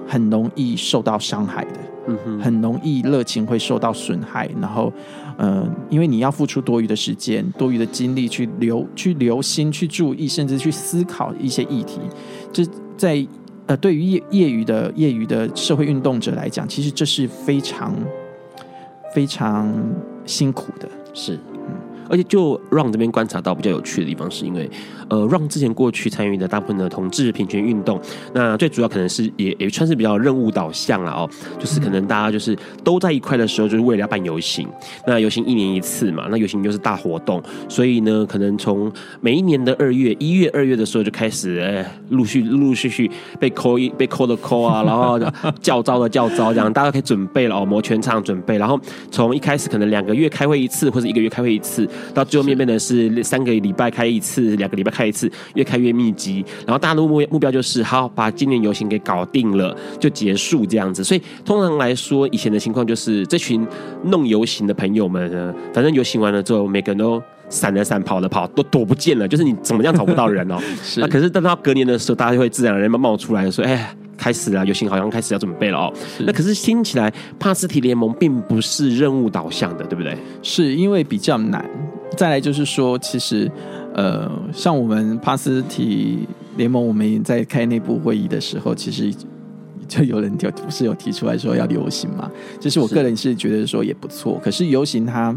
[0.06, 4.92] 很容易受到伤害的，嗯哼，很容易热情会受到损害，然后，
[5.36, 12.00] 呃，因为你要付出多余的时间、多余的精力去留、去留心、去注意，甚至去思考一些议题，
[12.52, 12.64] 这
[12.96, 13.26] 在
[13.66, 17.94] 呃，对于业业余的业余的社会运动者来讲，其实这是非常
[19.14, 19.72] 非常
[20.26, 21.38] 辛苦的，是。
[22.08, 24.70] 而且就让这边观察到比较有趣的地方，是因为，
[25.08, 28.00] 呃，让之前过去参与的大部分的同志平权运动，
[28.32, 31.28] 那最主要可能是也也算是比较任务导向了哦，
[31.58, 34.68] 就是可能大家就是都在一块的时候，就是为了要办游行，
[35.06, 38.90] 那游行一年一次嘛，那游行就是大活动，所以呢，可能从
[39.20, 45.18] 每一年的二月、一月、二月的时候就开始，哎，陆续陆陆续续被扣一被扣的扣啊，然后
[45.60, 48.78] 叫招的叫招，这样大家可以准备了哦，摩拳擦掌准备，然后
[49.10, 51.88] 从一开始可能两个月开会一次，或者一个月开会一次。
[52.12, 56.44] 到最后面变的是三个礼拜开一次，两个礼拜开一次，越开越密集。
[56.66, 61.02] 然后大家的目目标就是好把今年游行给搞定了，就结束这样子。
[61.02, 63.66] 所以通常来说，以前的情况就是这群
[64.04, 69.26] 弄游行的朋友们呢，反正游行完了之后，每个人都闪了闪，跑了跑，都躲不见了。
[69.26, 70.58] 就是你怎么样找不到人哦。
[70.82, 71.00] 是。
[71.00, 75.92] 那可是等到隔年的时候，大家就会自然而然冒出来说：“哎。”开始了，游行好像开始要准备了哦。
[76.20, 80.16] 那可是听起来，帕斯提联盟并不是任务导向的，对不对？
[80.40, 81.68] 是因为比较难。
[82.16, 83.50] 再来就是说，其实
[83.92, 86.20] 呃，像我们帕斯提
[86.56, 89.12] 联盟，我们在开内部会议的时候，其实
[89.88, 92.30] 就有人就不是有提出来说要游行嘛。
[92.60, 94.40] 就是我个人是觉得说也不错。
[94.42, 95.36] 可是游行它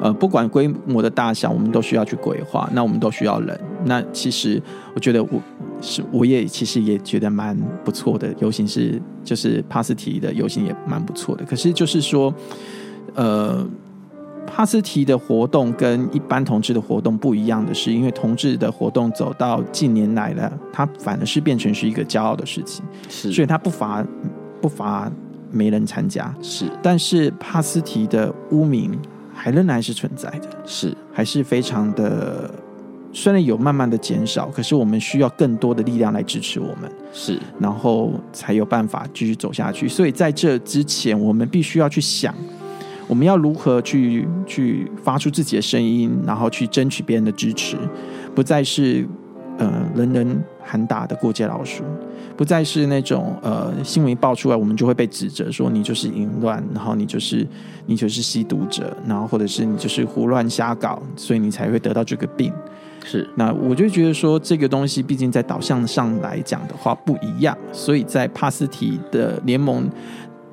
[0.00, 2.68] 呃，不管规模的大小，我们都需要去规划。
[2.72, 3.60] 那我们都需要人。
[3.84, 4.62] 那其实
[4.94, 5.42] 我觉得我。
[5.80, 8.34] 是，我也其实也觉得蛮不错的。
[8.40, 11.44] 游行是，就是帕斯提的游行也蛮不错的。
[11.44, 12.34] 可是就是说，
[13.14, 13.64] 呃，
[14.48, 24.04] 帕斯提的活动跟一般同志的活动不一样的是，因为同志的活动走到近年来了，它反而是变成是一个骄傲的事情，是，所以它不乏
[24.60, 25.10] 不乏
[25.50, 26.66] 没人参加，是。
[26.82, 28.98] 但是帕斯提的污名
[29.32, 32.50] 还仍然是存在的，是，还是非常的。
[33.10, 39.88] 虽然有慢慢的减少，可是我们需要更多的力量来支持我们，是，然后才有办法继续走下去。
[39.88, 42.34] 所以在这之前，我们必须要去想，
[43.08, 47.76] 我们要如何去去发出自己的声音，然后去争取别人的支持，
[48.34, 49.04] 不再是
[49.56, 51.82] 呃人人喊打的过街老鼠，
[52.36, 57.46] 不再是那种呃新闻一爆出来，我们就会被指责说你就是淫乱，然后你就是
[57.86, 62.52] 你就是吸毒者，然后或者是你就是胡乱瞎搞，所以你才会得到这个病。
[63.04, 69.88] 是，那我就觉得说这个东西，毕竟在导向上来讲的话不一样，所以在帕斯提的联盟，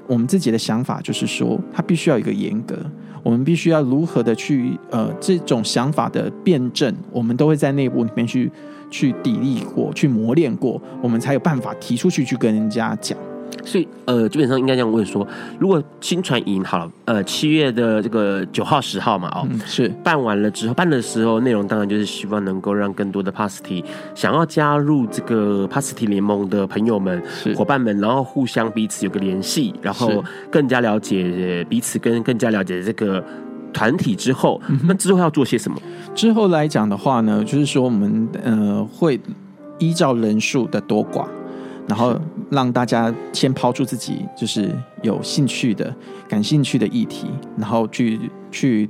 [0.07, 2.77] 我们自己的想法就是说，它必须要一个严格。
[3.23, 8.51] 我们必须要如何的去呃这种想法的辩证，我们都会在内部里面去
[8.91, 13.17] 去砥砺过，去磨练过，我们才有办法提出去去跟人家讲。
[13.65, 15.27] 所以，呃，基本上应该这样问说：
[15.59, 27.21] 如果新传营好了，呃，七月的这个九号、十号嘛，哦，嗯、是办完了之后，办的时候内容当然就是希望能够让更多的 Pasty 想要加入这个 Pasty 联盟的朋友们、
[27.55, 33.23] 伙伴们，然后互相彼此有个联系，然后更加了解彼此，跟更加了解这个
[33.73, 35.77] 团体之后，嗯、那之后要做些什么？
[36.13, 39.19] 之后来讲的话呢，就是说我们呃会
[39.79, 41.25] 依照人数的多寡。
[41.87, 42.15] 然后
[42.49, 45.93] 让大家先抛出自己就是有兴趣的、
[46.27, 47.27] 感兴趣的议题，
[47.57, 48.19] 然后去
[48.51, 48.89] 去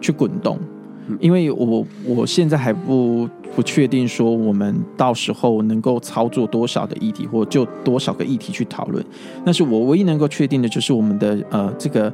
[0.00, 0.58] 去滚动。
[1.20, 9.04] 因为我我现在还不不确定说我们到时候能够操作多少的议题，或就多少个议题去讨论。
[9.44, 12.12] 但是我唯一能够确定的就是我们的呃这个。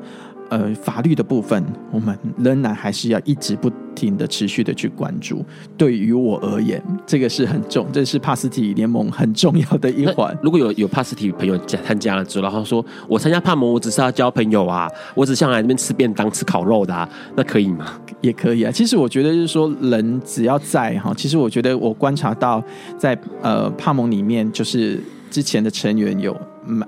[0.51, 5.45] 呃，法律的部分，我们仍然还是要一直不停的、持续的去关注。
[5.76, 10.36] 对于我而言，这个是很重，这是帕斯提联盟很重要的一环。
[10.42, 17.99] 如果有有帕斯提朋友加参加了之后，然后说我参加帕盟，我只是要交朋友啊，我只想来这边吃便当、吃烤肉的啊，那可以吗？
[18.20, 18.70] 也可以啊。
[18.70, 22.62] 其实我觉得就是说，人只要在哈，其实我觉得我观察到
[22.99, 26.36] 在呃帕盟里面，就是之前的成员有
[26.66, 26.86] 蛮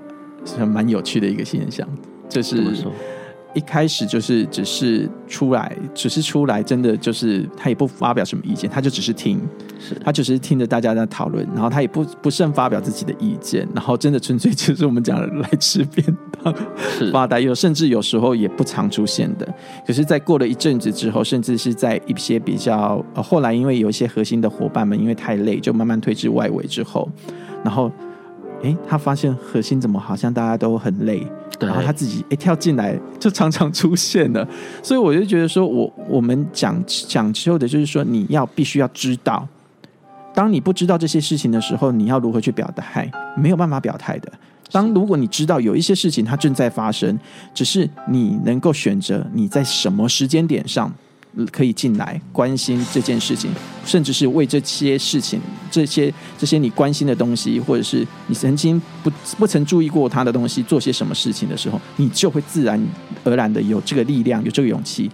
[0.69, 1.85] 蛮有趣的一个现象，
[2.29, 2.63] 就是。
[3.57, 9.41] 一开始就是只是出来，只是出来，真的就是他也不发表什么意见，他就只是听，
[9.79, 16.05] 是他只是听着大家在讨论，然后他也不不甚发表自己的意见，然后真的纯粹就是我们讲的来吃便
[16.43, 16.53] 当、
[17.11, 19.53] 发呆，有甚至有时候也不常出现的。
[19.87, 27.09] 可是，在过了一阵子之后，甚至是在一些比较呃后来，因为有一些核心的伙伴们因为太累，就慢慢退至外围之后，
[27.63, 27.91] 然后。
[28.63, 31.21] 哎，他发现核心怎么好像大家都很累，
[31.59, 34.47] 然后他自己一跳进来就常常出现了，
[34.83, 39.47] 所以我就觉得说我我们讲讲究的就是说你要必须要知道，
[40.35, 44.31] 当你不知道这些事情的时候，你要如何去表态，没有办法表态的。
[44.71, 47.17] 当如果你知道有一些事情它正在发生，
[47.53, 50.93] 只是你能够选择你在什么时间点上。
[51.45, 53.51] 可以进来关心这件事情，
[53.85, 62.81] 甚至是为这些事情、这些这些你关心的东西，或者是你曾经不不曾注意过他的东西，做些什么事情的时候，你就会自然
[63.23, 65.09] 而然的有这个力量，有这个勇气，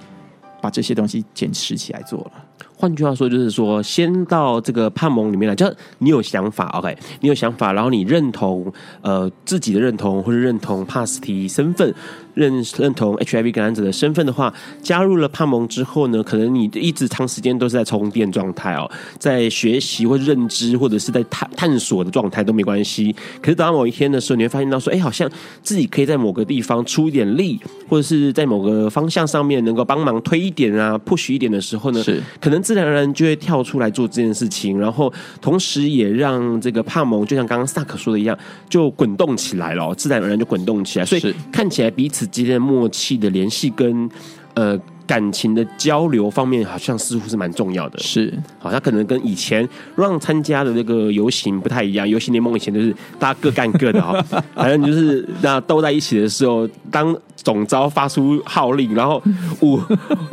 [0.62, 2.32] 把这些东西坚持起来做了。
[2.76, 5.66] 换句话说，就是说，先到这个帕盟里面来，就
[6.00, 8.72] 你有想法，OK，你有想法，然后你认同
[9.02, 11.94] 呃自己的认同，或者认同帕斯提身份。
[12.34, 23.16] 认认同 HIV 感染者的身份的话，加入了帕蒙之后呢，可能你一直长时间都是在充电状态哦，在学习或认知或者是在探探索的状态都没关系。
[23.42, 25.30] 可是等到某一天的时候，你会发现到说，哎，好像
[25.62, 42.23] 自己可以在某个地方出一点力，或者是在某个方向上面能够帮忙推一点啊，push 一点的时候呢，是可能自然而然就会跳出来做这件事情，然后同时也让这个帕蒙就像刚刚萨克说的一样，就滚动起来了，自然而然就滚动起来，所以看起来彼此。
[42.28, 44.10] 之间默契的联系跟
[44.54, 48.00] 呃感情的交流方面，好像似乎是蛮重要的。
[48.00, 49.68] 是，好像可能跟以前
[49.98, 52.08] 让参加的那个游行不太一样。
[52.08, 54.14] 游行联盟以前就是大家各干各的 哈，
[54.56, 59.22] 反正就是那斗在一起的时候，当总招发出号令，然后
[59.60, 59.78] 五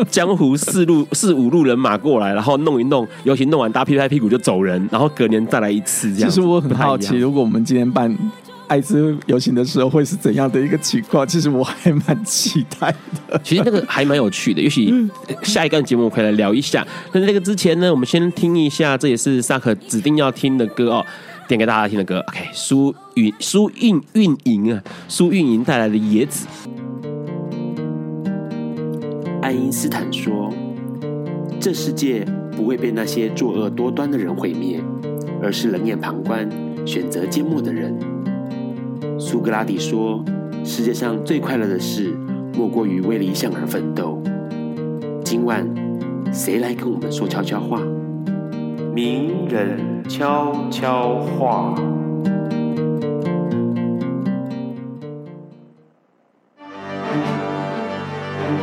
[0.08, 6.30] 江湖四路 四五路人马过来，然后弄一弄游行弄完，大家拍拍屁股就走人，然后隔年再来一次这样。
[6.30, 8.16] 其实我很好奇，如果我们今天办。
[8.70, 11.26] 艾滋游行的时候会是怎样的一个情况？
[11.26, 12.94] 其实我还蛮期待
[13.28, 13.40] 的。
[13.42, 14.94] 其实那个还蛮有趣的，也许
[15.42, 16.86] 下一个节目我可以来聊一下。
[17.12, 21.04] 但是那个之前呢，我们先听一下，这也是萨克指定要听的歌哦，
[21.48, 22.20] 点给大家听的歌。
[22.28, 26.46] OK，苏运苏运运营啊，苏运营带来的《野子》。
[29.42, 30.48] 爱因斯坦说
[31.58, 32.24] ：“这世界
[32.56, 34.80] 不会被那些作恶多端的人毁灭，
[35.42, 36.48] 而是冷眼旁观、
[36.86, 37.98] 选择缄默的人。”
[39.20, 40.24] 苏格拉底说
[40.64, 42.16] ：“世界上最快乐的事，
[42.56, 44.18] 莫过于为理想而奋斗。”
[45.22, 45.62] 今晚，
[46.32, 47.82] 谁来跟我们说悄悄话？
[48.94, 51.74] 名人悄悄话。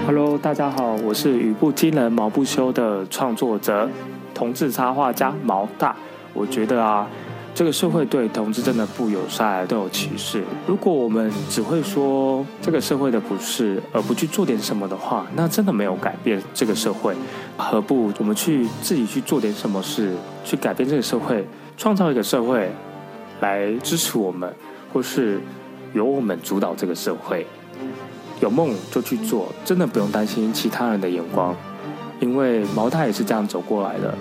[0.07, 3.87] Hello，大家好，我是语不惊人毛不休的创作者，
[4.33, 5.95] 同志插画家毛大。
[6.33, 7.07] 我觉得啊。
[7.57, 10.43] 这个社会对同志真的不友善，都有歧视。
[10.67, 17.15] 如果我们只会说这个社会的不是，而不去做点什么的话，那真的没有改变这个社会。
[17.57, 20.13] 何不我们去自己去做点什么事，
[20.45, 22.69] 去改变这个社会，创造一个社会
[23.39, 24.53] 来支持我们，
[24.93, 25.41] 或是
[25.93, 27.47] 由我们主导这个社会？
[28.39, 31.55] 有梦就去做，真的不用担心其他人的眼光，
[32.19, 34.13] 因为毛大也是这样走过来的。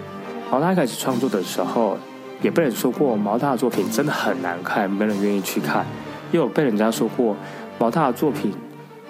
[0.51, 1.99] 毛大开始创作的时候，
[2.43, 5.85] 也被人说过毛大的作品真的很难看，没人愿意去看，
[6.33, 7.37] 也有被人家说过
[7.79, 8.53] 毛大的作品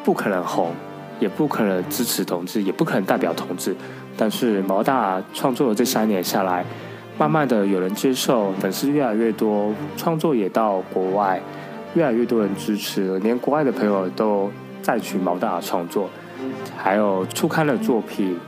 [0.04, 0.72] 不可能红，
[1.18, 3.74] 也不可能支持同志，也不可能代表同志。
[4.16, 6.64] 但是毛大创作了这三年下来，
[7.18, 11.40] 慢慢的有人接受，粉丝越来越多，创作也到国外，
[11.94, 14.50] 越来越多人支持，连国外的朋友都
[14.80, 16.08] 赞许毛大的创作，
[16.86, 18.38] 还有出刊的作品，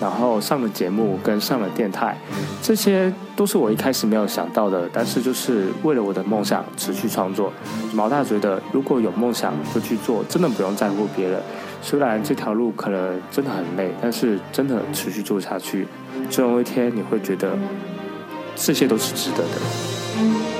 [0.00, 2.18] 然后上了节目跟上了电台，
[2.60, 7.52] 这些都是我一开始没有想到的，但是就是为了我的梦想持续创作。
[7.92, 11.40] 毛大觉得如果有梦想就去做，真的不用在乎别人。
[11.82, 15.86] 虽然这条路可能真的很累，但是真的持续做下去，
[16.28, 17.56] 总有一天你会觉得
[18.56, 20.53] 这些都是值得的。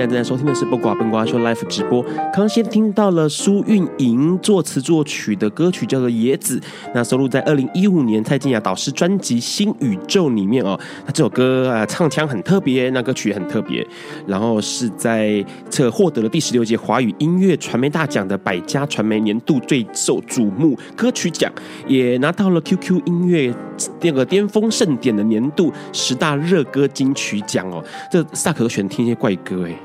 [0.00, 2.02] 现在正在收听的是《八卦笨瓜秀》Live 直播。
[2.02, 6.58] 刚刚先听到了苏运莹作词作曲的歌曲，叫做《野子》，
[6.94, 10.80] 那收录在二零一五年蔡健雅导师专辑《新宇宙》里面哦。
[11.04, 13.86] 那这首歌啊，唱腔很特别，那歌曲也很特别。
[14.26, 21.52] 然后是在这获得了第十六届华语音乐传媒大奖的百家传媒年度最受瞩目歌曲奖，
[21.86, 23.54] 也拿到了 QQ 音乐
[24.00, 27.84] 那个巅峰盛典的年度十大热歌金曲奖哦。
[28.10, 29.76] 这萨克都喜欢听一些怪歌哎。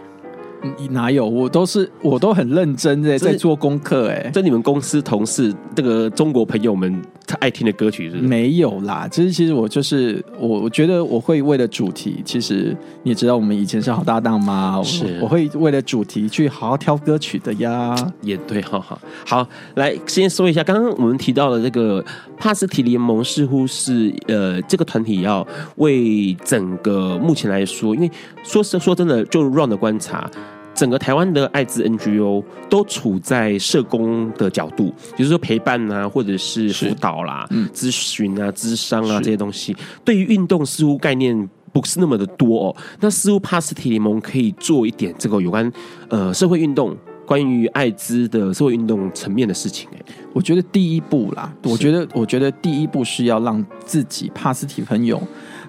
[0.90, 1.28] 哪有？
[1.28, 8.22] 我都是我都很认真在在做功课哎，这你们公司同事这个中国朋友们他爱听的歌曲是，是？
[8.22, 14.82] 没有啦，其实其实我就是我，我觉得我会为了主题，其实你知道我们以前是好搭档吗？
[14.84, 17.96] 是我，我会为了主题去好好挑歌曲的呀。
[18.22, 22.04] 也对，好好好，来先说一下，刚刚我们提到的这个
[22.38, 25.46] 帕斯提联盟，似乎是呃这个团体要
[25.78, 28.12] 为整个目前来说，因为
[28.44, 30.30] 说是说真的，就 Ron 的观察。
[30.76, 42.76] 整个台湾的艾滋 NGO 都处在社工的角度，比如说陪伴啊，或者是辅导啦、嗯、咨询啊、咨商啊这些东西，对于运动似乎概念不是那么的多哦。
[43.00, 45.72] 那似乎帕斯提联盟可以做一点这个有关
[46.10, 46.96] 呃社会运动，
[47.26, 49.90] 关于艾滋的社会运动层面的事情。
[49.96, 55.22] 哎，我觉得第一步啦，我觉得我觉得第一步是要让自己帕斯提朋友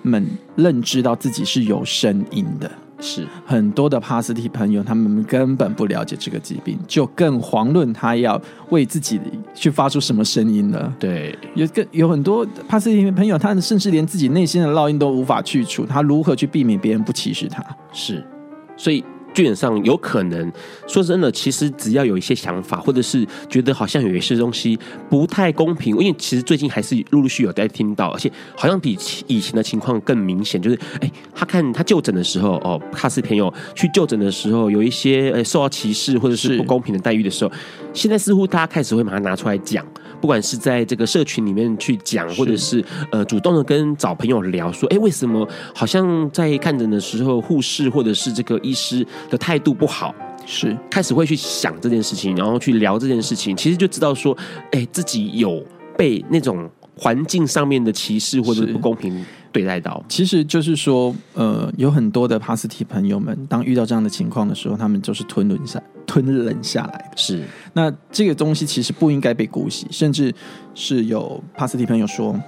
[0.03, 0.27] 们
[0.57, 2.69] 认知到自己是有声音的。
[2.99, 8.41] 是很多的帕斯提朋友，他们根本不了解这个疾病，就更遑论他要
[8.71, 9.21] 为自己
[9.55, 10.93] 去发出什么声音了。
[10.99, 17.65] 对，有更有很多帕斯提朋友，他甚至连自己内心的烙印都无法去除，他如何去避免别人不歧视他？
[17.93, 18.25] 是，
[18.77, 19.05] 所以。
[19.37, 20.51] 基本上有可能，
[20.87, 24.79] 说真的，其实只要有一些想法，或者是觉得好像有一些东西
[25.11, 37.53] 不太公平，因为其实最近还是陆陆续续有在听到，而且好像比以前的情况更明显，就是哎，他看他就诊的时候，哦，他是朋友去就诊的时候，有一些受到歧视或者是不公平的待遇的时候，
[37.97, 39.85] 现在似乎大家开始会把它拿出来讲。
[40.21, 50.15] 不管是在这个社群里面去讲，或者是呃主动的跟找朋友聊，说，哎，为什么好像在看诊的时候，护士或者是这个医师的态度不好？
[50.45, 54.37] 是开始会去想这件事情，然后去聊这件事情，其实就知道说，
[54.73, 55.63] 哎，自己有
[55.97, 59.25] 被那种环境上面的歧视或者是不公平
[59.57, 60.05] 对待到。
[60.07, 67.17] 其实就是说，呃，有很多的帕斯提朋友们，当遇到这样的情况的时候，他们就是吞忍下，吞忍下来的。
[67.17, 67.43] 是。
[67.73, 70.31] 那这个东西其实不应该被姑息，甚至
[70.75, 72.39] 是有帕斯提朋友说，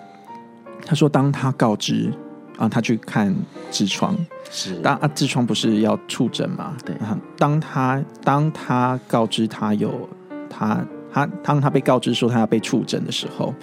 [0.85, 2.13] 他说当他告知
[2.59, 3.35] 啊，他去看
[3.73, 4.15] 痔疮，
[4.51, 6.77] 是当啊痔疮不是要触诊吗？
[6.85, 6.95] 对，
[7.39, 10.07] 当他当他告知他有
[10.51, 13.55] 他他当他被告知说他要被触诊的时候，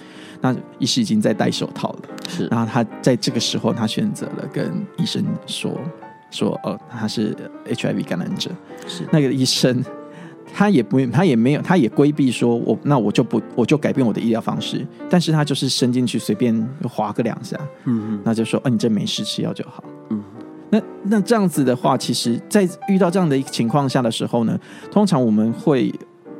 [0.52, 5.72] 那医师已经在戴手套了，是，然后他在这个时候他选择了跟医生说
[6.30, 7.36] 说哦他是
[7.66, 8.50] HIV 感染者，
[8.86, 9.84] 是那个医生。
[10.54, 14.86] 他也不，他也没有，他也规避说，我那我就不，我就改变我的医疗方式。
[15.10, 16.56] 但是他就是伸进去随便
[16.88, 19.84] 划个两下，嗯嗯，那就说，哦、啊，你这没事，吃药就好。
[20.10, 20.22] 嗯，
[20.70, 24.58] 那那这样子的话，其实，在遇到这样的一个情况下的时候呢，
[24.90, 25.92] 通常我们会。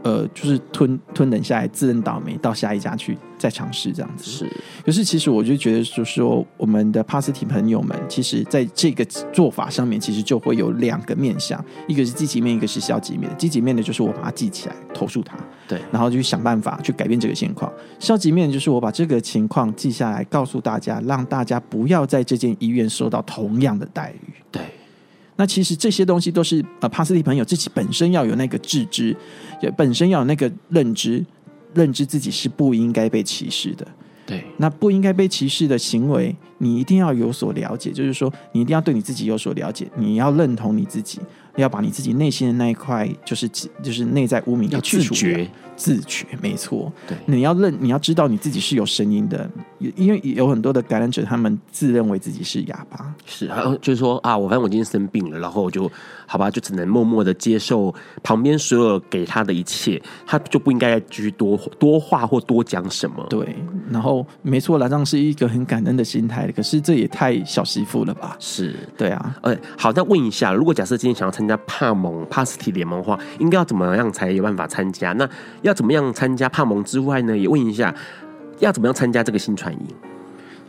[0.07, 4.31] 呃，就是吞吞忍下来，自认倒霉，到下一家去再尝试这样子。
[4.31, 4.49] 是，
[4.85, 13.29] 可是其实我就觉得，就是说，我们的帕斯提朋友们，其实在这个做法上面，其实就会有两个面向，一个是积极面，一个是消极面。
[13.37, 15.37] 积极面的就是我把它记起来，投诉他，
[15.67, 17.73] 对，然后就去想办法去改变这个现况。
[17.99, 24.33] 消极面就是我把这个情况记下来，告诉大家，让大家不要在这间医院受到同样的待遇。
[24.53, 24.63] 对。
[25.37, 29.17] 那其实这些东西都是呃，帕斯蒂朋友自己本身要有那个自知，
[29.63, 31.25] 也本身要有那个认知，
[31.75, 33.87] 认知自己是不应该被歧视的。
[34.27, 41.21] 对，那不应该被歧视的行为，你一定要有所了解，就是说，你一定要对你自己有所了解，你要认同你自己。
[41.57, 46.93] 要把你自己内心的那一块，就是就是内在污名要去除，自觉，自觉，没错。
[47.09, 53.51] 对，你要认，你要知道你自己是有声音的，因为有很多的感染者，他们自认为自己是哑巴，是，
[53.81, 55.91] 就是说啊，我反正我今天生病了，然后我就
[56.27, 63.25] 好吧，就只能默默的接受旁边所有给他的一切，他就不应该继续多多话或多讲什么。
[63.29, 63.57] 对，
[63.91, 68.37] 然后没错，来让是一个很感恩的心态，可是这也太小媳妇了吧？
[68.41, 75.13] 是对啊，呃，好，那问一下，如果假设今天想要参加帕蒙帕斯提联盟的话，应该要怎么样才有办法参加？
[75.13, 75.29] 那
[75.63, 77.37] 要怎么样参加帕蒙之外呢？
[77.37, 77.95] 也问一下，
[78.59, 79.81] 要怎么样参加这个新传营？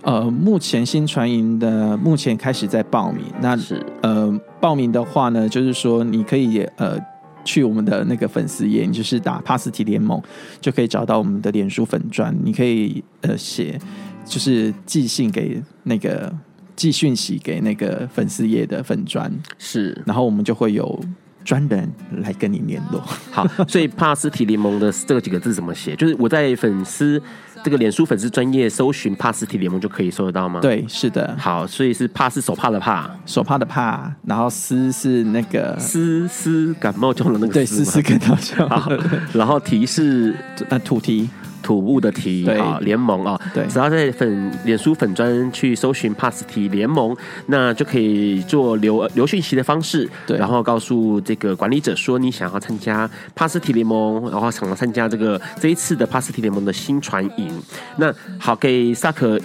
[0.04, 3.26] 呃，目前新传营的目前开始在报名。
[3.42, 6.98] 那是呃，报名的话呢，就是说你可以呃
[7.44, 10.22] 去我们的那个粉丝页，你就是打帕斯提联盟，
[10.62, 12.36] 就可以找到我们的脸书粉砖。
[12.44, 13.80] 你可以呃写，
[14.26, 16.34] 就是寄信给那个。
[16.78, 21.04] 寄讯息给那个粉丝页的粉砖是，然后我们就会有
[21.48, 23.02] 专人来跟你联络。
[23.32, 25.96] 好，所以帕斯提联盟的这个几个字怎么写？
[25.96, 27.22] 就是我在粉丝
[27.64, 30.60] 这个脸书粉丝专业搜寻帕斯提联盟就可以搜得到吗？
[30.60, 31.34] 对，是的。
[31.40, 38.68] 好，所以是帕是手帕的帕，手帕的帕，然后丝是那个丝丝感冒中的那个对，丝丝感冒中。
[38.68, 38.92] 好，
[39.32, 40.36] 然后提是
[40.68, 41.30] 呃土提。
[41.68, 47.14] 土木的题啊，联盟啊，对，只要在粉脸书粉专去搜寻帕斯提联盟，
[47.48, 57.52] 那就可以做留留讯息的方式，对，然后告诉这个管理者说你想要参加帕斯提联盟，然后想要参加这个这一次的帕斯提联盟的新传营。
[57.98, 59.38] 那好，给萨克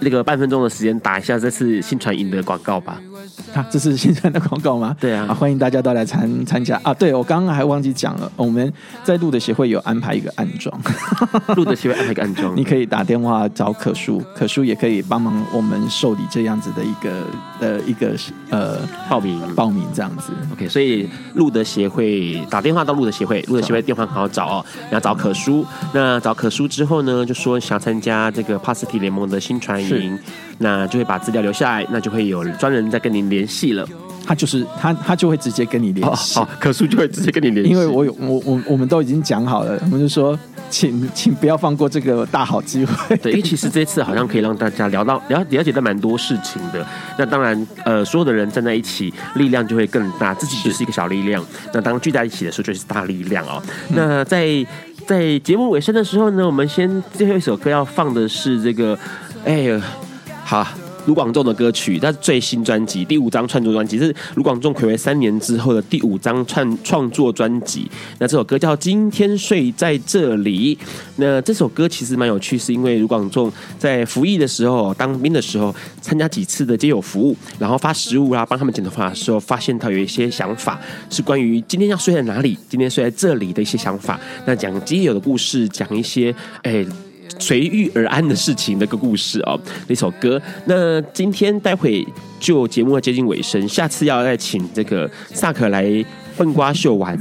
[0.00, 3.00] 那个半分钟的时间打一下这次新传营的广告吧。
[3.54, 4.96] 啊，这是新传的广告吗？
[5.00, 6.94] 对啊，啊欢迎大家都来参参加啊！
[6.94, 8.72] 对，我刚刚还忘记讲了，我们
[9.02, 10.80] 在路德协会有安排一个暗装，
[11.56, 17.26] 路德协会安排一个暗装，你可以打电话找可叔，可叔也可以帮忙我们受理这样子的一个
[17.60, 18.14] 呃一个
[18.50, 18.78] 呃
[19.08, 20.32] 报名报名这样子。
[20.52, 30.18] OK，所以路德协会打电话到路德协会，路德协会电话很好找哦，你要找可叔，那找可叔之后呢，就说想参加这个帕斯提联盟的新传营，
[30.62, 33.86] 那就会把资料留下来，那就会有专人在跟您联系了，
[34.26, 36.38] 他就是他，他就会直接跟你联系。
[36.38, 40.38] 好，可叔就会直接跟你联系，因为我有我我我们都已经讲好了，我们就说，
[40.68, 43.16] 请请不要放过这个大好机会。
[43.16, 46.86] 对，因为其实这次好像可以让大家聊到了了解到蛮多事情的。
[47.18, 50.34] 那当然，呃，所有的人站在一起，力量就会更大。
[50.34, 51.42] 自己就是一个小力量，
[51.72, 53.62] 那当聚在一起的时候，就是大力量哦。
[53.88, 54.46] 嗯、那在
[55.06, 58.96] 在节目尾声的时候呢，我们先最后一首歌要放的是这个，
[59.44, 59.80] 哎呀，
[60.50, 60.66] 好。
[61.06, 67.90] 卢广仲的歌曲，他最新专辑第五张创作专辑，是卢广仲睽违三年之后的第五张创创作专辑。
[68.18, 70.76] 那这首歌叫《今天睡在这里》。
[71.16, 80.78] 那这首歌其实蛮有趣，是因为卢广仲在服役的时候，当兵的时候，参加几次的街友服务，然后发食物啦，帮他们剪头发的时候，发现他有一些想法，
[81.08, 84.20] 是关于今天要睡在哪里，今天睡在这里的一些想法。
[84.44, 86.84] 那讲街友的故事，讲一些哎。
[87.38, 89.58] 随遇而安的事情那个故事哦，
[89.88, 90.40] 那首歌。
[90.66, 92.06] 那今天待会
[92.38, 96.04] 就节目要接近尾声，下次要再请这个萨克来
[96.36, 97.18] 笨瓜秀玩。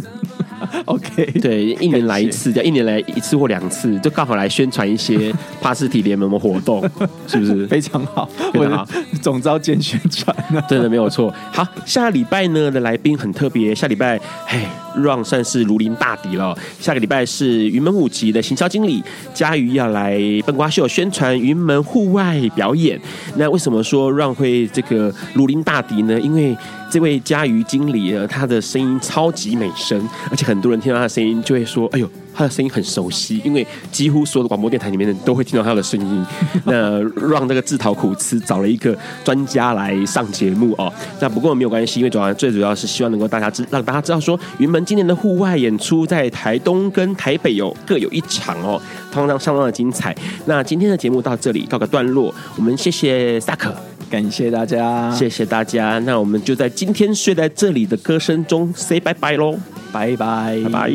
[0.86, 6.82] OK，对，一年来一次，要一年来一次或两次，就刚好来宣传一些帕斯提联盟的活动，
[7.28, 7.68] 是不是？
[7.68, 8.88] 非常好，非常好，
[9.22, 10.36] 总召兼宣传，
[10.68, 11.34] 真的没有错。
[11.51, 14.60] 好，下礼拜呢的来宾很特别，下礼拜嘿
[14.97, 16.57] ，Ron 算是如临大敌了。
[16.80, 19.03] 下个礼拜是云门舞集的行销经理
[19.34, 22.99] 佳瑜要来笨瓜秀宣传云门户外表演。
[23.36, 26.20] 那为什么说 Ron 会这个如临大敌呢？
[26.20, 26.55] 因为
[26.90, 36.26] 这位嘉瑜经理呢，他的声音超级美声，而且很多人听到他的声音就会说：“哎呦，他的声音很熟悉。”因为几乎所有的广播电台里面都会听到他的声音。
[36.66, 40.92] 那让这个自讨苦吃，找了一个专家来上节目哦。
[41.22, 48.82] 那不过没有关系，因为主要最主要是希望能够大家知，让大家知道说，云门今年的户外演出在台东跟台北有各有一场哦，
[49.14, 50.16] 相当相当的精彩。
[50.46, 53.74] 那今天的节目到这里告个段落，我们谢谢萨克。
[54.10, 55.99] 感谢大家，谢谢大家。
[55.99, 59.55] 那我们就在今天睡在这里的歌声中 say 拜拜喽，
[59.93, 60.91] 拜拜拜拜。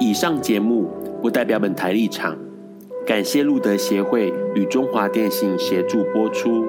[0.00, 0.90] 以上节目
[1.22, 2.36] 不代表本台立场，
[3.06, 6.66] 感谢路德协会与中华电信协助播出。